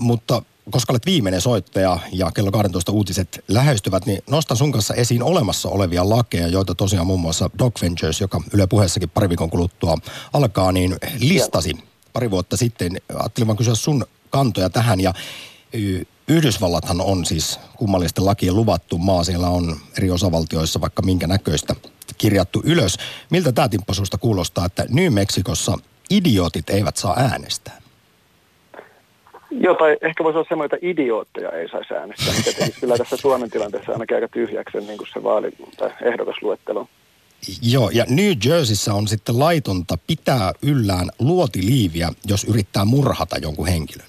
[0.00, 5.22] mutta koska olet viimeinen soittaja ja kello 12 uutiset lähestyvät, niin nostan sun kanssa esiin
[5.22, 9.98] olemassa olevia lakeja, joita tosiaan muun muassa Doc Ventures, joka Yle puheessakin pari viikon kuluttua
[10.32, 11.78] alkaa, niin listasi
[12.12, 12.92] pari vuotta sitten.
[13.18, 15.14] Ajattelin vaan kysyä sun kantoja tähän ja
[16.28, 19.24] Yhdysvallathan on siis kummallisten lakien luvattu maa.
[19.24, 21.74] Siellä on eri osavaltioissa vaikka minkä näköistä
[22.18, 22.96] kirjattu ylös.
[23.30, 25.78] Miltä tämä Timppa kuulostaa, että New Mexicossa
[26.10, 27.89] idiotit eivät saa äänestää?
[29.50, 33.16] Joo, tai ehkä voisi olla semmoinen, että idiootteja ei saisi äänestää, mikä tekisi kyllä tässä
[33.16, 36.88] Suomen tilanteessa ainakin aika tyhjäksi niin kuin se vaali- tai ehdokasluettelo.
[37.62, 44.06] Joo, ja New Jerseyssä on sitten laitonta pitää yllään luotiliiviä, jos yrittää murhata jonkun henkilön.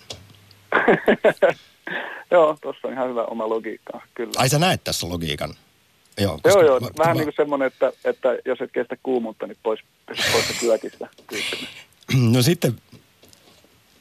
[2.31, 4.31] Joo, tuossa on ihan hyvä oma logiikka, kyllä.
[4.37, 5.53] Ai sä näet tässä logiikan?
[6.19, 9.47] Joo, Joo, joo, mä- vähän mä- niin kuin semmoinen, että, että jos et kestä kuumuutta,
[9.47, 11.07] niin pois, pois kyökistä.
[12.31, 12.75] No sitten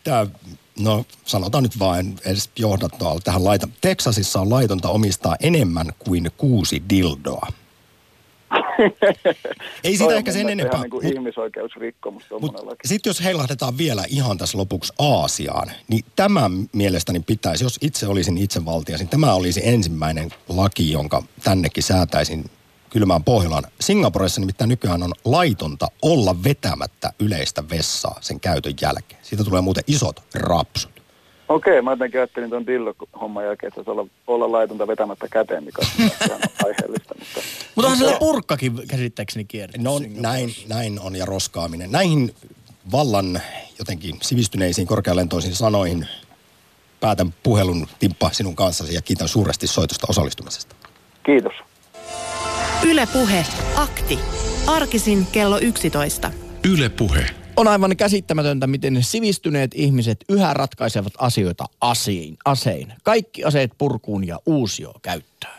[0.04, 0.26] tämä,
[0.80, 3.68] no sanotaan nyt vaan, en edes johdattua tähän laita.
[3.80, 7.46] Teksasissa on laitonta omistaa enemmän kuin kuusi dildoa.
[9.84, 10.80] Ei on ehkä sen enempää.
[10.80, 12.88] Niin kuin ihmisoikeusrikkomus laki.
[12.88, 18.38] Sitten jos heilahdetaan vielä ihan tässä lopuksi Aasiaan, niin tämä mielestäni pitäisi, jos itse olisin
[18.38, 22.44] itsevaltia, niin tämä olisi ensimmäinen laki, jonka tännekin säätäisin
[22.90, 23.64] kylmään Pohjolaan.
[23.80, 29.20] Singaporessa nimittäin nykyään on laitonta olla vetämättä yleistä vessaa sen käytön jälkeen.
[29.22, 31.00] Siitä tulee muuten isot rapsut.
[31.48, 35.82] Okei, mä jotenkin ajattelin tuon dillo-homman jälkeen, että se olla, olla laitonta vetämättä käteen, mikä
[35.82, 36.08] on
[36.66, 37.14] aiheellista.
[37.18, 37.40] Mutta,
[37.74, 39.82] Mutta onhan siellä purkkakin käsittääkseni kierretty.
[39.82, 41.92] No näin, näin on ja roskaaminen.
[41.92, 42.34] Näihin
[42.92, 43.40] vallan
[43.78, 46.06] jotenkin sivistyneisiin korkealentoisiin sanoihin
[47.00, 50.76] päätän puhelun Timppa sinun kanssasi ja kiitän suuresti soitosta osallistumisesta.
[51.26, 51.69] Kiitos.
[52.84, 54.18] Ylepuhe akti.
[54.66, 56.30] Arkisin kello 11.
[56.72, 57.26] Yle Puhe.
[57.56, 62.36] On aivan käsittämätöntä, miten ne sivistyneet ihmiset yhä ratkaisevat asioita asein.
[62.44, 62.92] asein.
[63.02, 65.52] Kaikki aseet purkuun ja uusio käyttöön.